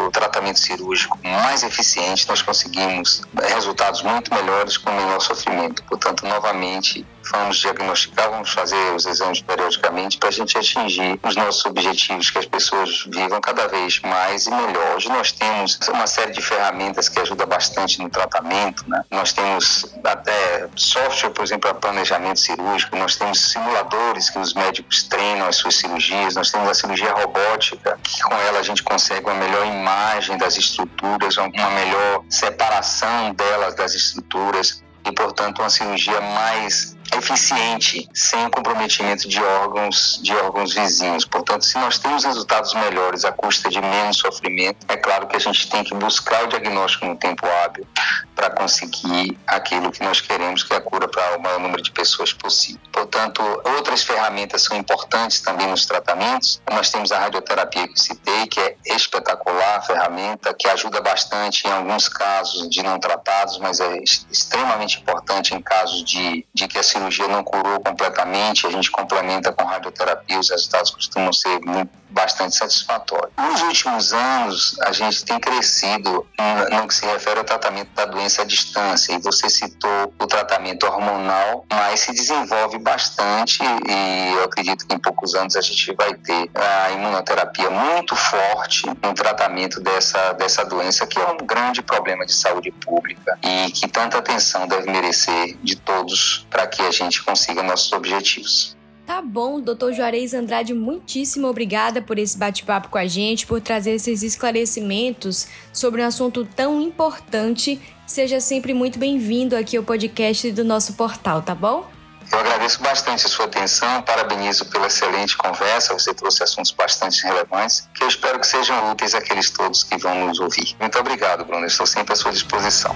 o 0.06 0.12
tratamento 0.12 0.60
cirúrgico 0.60 1.18
mais 1.24 1.64
eficiente, 1.64 2.28
nós 2.28 2.42
conseguimos 2.42 3.22
resultados 3.48 4.02
muito 4.02 4.34
melhores 4.34 4.78
com 4.78 4.92
menor 4.92 5.20
sofrimento. 5.22 5.84
Portanto, 5.84 6.26
novamente, 6.26 7.06
vamos 7.32 7.58
diagnosticar, 7.58 8.30
vamos 8.30 8.52
fazer 8.52 8.94
os 8.96 9.06
exames 9.06 9.42
periodicamente 9.42 10.18
para 10.18 10.30
a 10.30 10.32
gente 10.32 10.58
atingir 10.58 11.20
os 11.24 11.36
nossos 11.36 11.66
objetivos, 11.66 12.30
que 12.30 12.38
as 12.38 12.46
pessoas 12.46 13.06
vivam 13.08 13.40
cada 13.42 13.68
vez 13.68 14.00
mais 14.02 14.48
e 14.48 14.52
melhor. 14.52 14.96
Hoje 14.96 15.10
nós 15.10 15.32
temos 15.32 15.80
uma 15.88 16.08
série 16.08 16.32
de 16.32 16.42
ferramentas 16.42 17.10
que 17.10 17.20
ajuda 17.20 17.46
bastante 17.46 18.02
no 18.02 18.10
tratamento, 18.10 18.90
né? 18.90 19.04
Nós 19.12 19.34
temos 19.34 19.86
até 20.04 20.68
software, 20.76 21.32
por 21.32 21.44
exemplo, 21.44 21.70
para 21.70 21.74
planejamento 21.74 22.40
cirúrgico, 22.40 22.96
nós 22.96 23.16
temos 23.16 23.40
simuladores 23.40 24.30
que 24.30 24.40
os 24.40 24.54
médicos 24.54 25.04
treinam 25.04 25.48
as 25.48 25.56
suas 25.58 25.76
cirurgias, 25.76 26.36
nós 26.36 26.52
temos 26.52 26.70
a 26.70 26.74
cirurgia 26.74 27.14
robótica, 27.14 28.00
que 28.04 28.22
com 28.22 28.36
ela 28.36 28.60
a 28.60 28.64
gente 28.64 28.84
consegue 28.84 29.26
uma 29.26 29.36
melhor 29.36 29.66
imagem 29.66 30.38
das 30.38 30.58
estruturas, 30.58 31.38
uma 31.38 31.70
melhor 31.70 32.24
separação 32.30 33.34
delas 33.34 33.76
das 33.76 33.94
estruturas 33.94 34.84
e, 35.06 35.12
portanto, 35.12 35.60
uma 35.60 35.70
cirurgia 35.70 36.20
mais 36.22 36.98
eficiente, 37.18 38.08
sem 38.14 38.50
comprometimento 38.50 39.28
de 39.28 39.42
órgãos, 39.42 40.20
de 40.22 40.34
órgãos 40.34 40.74
vizinhos. 40.74 41.26
Portanto, 41.26 41.66
se 41.66 41.78
nós 41.78 41.98
temos 41.98 42.24
resultados 42.24 42.74
melhores 42.74 43.26
à 43.26 43.32
custa 43.32 43.70
de 43.70 43.82
menos 43.82 44.18
sofrimento, 44.18 44.86
é 44.88 44.98
claro 44.98 45.28
que 45.28 45.36
a 45.36 45.40
gente 45.40 45.70
tem 45.70 45.84
que 45.84 45.94
buscar 45.94 46.44
o 46.46 46.48
diagnóstico 46.48 47.06
no 47.06 47.16
tempo 47.16 47.46
hábil 47.46 47.88
para 48.36 48.50
conseguir 48.52 49.38
aquilo 49.46 49.92
que 49.92 50.04
nós 50.04 50.22
queremos, 50.22 50.64
que 50.64 50.74
é 50.74 50.78
a 50.78 50.82
cura 50.82 51.08
para 51.08 51.38
o 51.38 51.42
maior 51.42 51.60
número 51.60 51.82
de 51.82 51.92
pessoas 51.92 52.32
possível. 52.32 52.80
Portanto, 52.92 53.42
outras 53.78 54.04
ferramentas 54.04 54.62
são 54.64 54.78
importantes 54.78 55.42
também 55.42 55.68
nos 55.68 55.86
tratamentos. 55.86 56.62
Nós 56.72 56.90
temos 56.90 57.12
a 57.12 57.20
radioterapia 57.20 57.88
que 57.88 58.00
citei, 58.00 58.48
que 58.48 58.60
é 58.60 58.76
espetacular 58.86 59.86
ferramenta, 59.86 60.54
que 60.54 60.68
ajuda 60.70 61.02
bastante 61.02 61.68
em 61.68 61.72
alguns 61.72 62.08
casos 62.08 62.70
de 62.70 62.82
não 62.82 63.00
tratados, 63.00 63.58
mas 63.58 63.80
é 63.80 63.98
extremamente 64.32 65.00
importante 65.00 65.54
em 65.54 65.62
casos 65.62 66.04
de, 66.04 66.46
de 66.54 66.68
que 66.68 66.78
a 66.78 66.84
cirurgia 67.00 67.28
não 67.28 67.44
curou 67.44 67.80
completamente. 67.80 68.68
A 68.68 68.70
gente 68.70 68.92
complementa 68.92 69.52
com 69.52 69.64
radioterapia, 69.64 70.40
os 70.40 70.50
resultados 70.50 70.92
costumam 70.92 71.32
ser 71.32 71.60
muito 71.62 71.92
bastante 72.10 72.56
satisfatório. 72.56 73.32
Nos 73.38 73.62
últimos 73.62 74.14
anos, 74.14 74.76
a 74.82 74.92
gente 74.92 75.24
tem 75.24 75.40
crescido 75.40 76.28
no 76.72 76.88
que 76.88 76.94
se 76.94 77.06
refere 77.06 77.40
ao 77.40 77.46
tratamento 77.46 77.92
da 77.94 78.06
doença 78.06 78.42
à 78.42 78.46
distância, 78.46 79.14
e 79.14 79.20
você 79.20 79.50
citou 79.50 80.14
o 80.20 80.28
tratamento 80.28 80.86
hormonal, 80.86 81.66
mas 81.72 82.02
se 82.02 82.12
desenvolve 82.12 82.80
bastante 82.80 83.62
e 83.64 84.34
eu 84.34 84.44
acredito 84.44 84.88
que 84.88 84.96
em 84.96 85.00
poucos 85.00 85.36
anos 85.36 85.56
a 85.56 85.62
gente 85.62 85.94
vai 85.94 86.14
ter 86.16 86.50
a 86.56 86.92
imunoterapia 86.92 87.70
muito 87.70 88.16
forte 88.16 88.88
no 88.88 89.14
tratamento 89.14 89.80
dessa, 89.80 90.34
dessa 90.34 90.66
doença, 90.66 91.06
que 91.06 91.20
é 91.20 91.28
um 91.28 91.38
grande 91.38 91.82
problema 91.82 92.26
de 92.26 92.34
saúde 92.34 92.72
pública 92.72 93.38
e 93.44 93.72
que 93.72 93.88
tanta 93.88 94.18
atenção 94.18 94.68
deve 94.68 94.90
merecer 94.90 95.58
de 95.62 95.76
todos 95.76 96.48
para 96.50 96.66
que 96.68 96.82
a 96.90 96.92
gente 96.92 97.24
consiga 97.24 97.64
nossos 97.64 97.92
objetivos. 97.94 98.78
Tá 99.10 99.24
bom, 99.24 99.60
doutor 99.60 99.92
Juarez 99.92 100.36
Andrade, 100.36 100.72
muitíssimo 100.72 101.48
obrigada 101.48 102.00
por 102.00 102.20
esse 102.20 102.38
bate-papo 102.38 102.90
com 102.90 102.98
a 103.00 103.08
gente, 103.08 103.48
por 103.48 103.60
trazer 103.60 103.94
esses 103.94 104.22
esclarecimentos 104.22 105.48
sobre 105.74 106.04
um 106.04 106.06
assunto 106.06 106.46
tão 106.46 106.80
importante. 106.80 107.82
Seja 108.06 108.40
sempre 108.40 108.72
muito 108.72 109.00
bem-vindo 109.00 109.56
aqui 109.56 109.78
ao 109.78 109.84
podcast 109.84 110.52
do 110.52 110.64
nosso 110.64 110.94
portal, 110.94 111.42
tá 111.42 111.56
bom? 111.56 111.90
Eu 112.32 112.38
agradeço 112.38 112.84
bastante 112.84 113.26
a 113.26 113.30
sua 113.30 113.46
atenção, 113.46 114.04
parabenizo 114.04 114.66
pela 114.66 114.86
excelente 114.86 115.36
conversa, 115.36 115.94
você 115.94 116.14
trouxe 116.14 116.44
assuntos 116.44 116.72
bastante 116.72 117.24
relevantes, 117.24 117.90
que 117.96 118.04
eu 118.04 118.08
espero 118.08 118.40
que 118.40 118.46
sejam 118.46 118.92
úteis 118.92 119.16
àqueles 119.16 119.50
todos 119.50 119.82
que 119.82 119.98
vão 119.98 120.28
nos 120.28 120.40
ouvir. 120.40 120.76
Muito 120.80 121.00
obrigado, 121.00 121.44
Bruno, 121.44 121.66
estou 121.66 121.88
sempre 121.88 122.14
à 122.14 122.16
sua 122.16 122.32
disposição. 122.32 122.96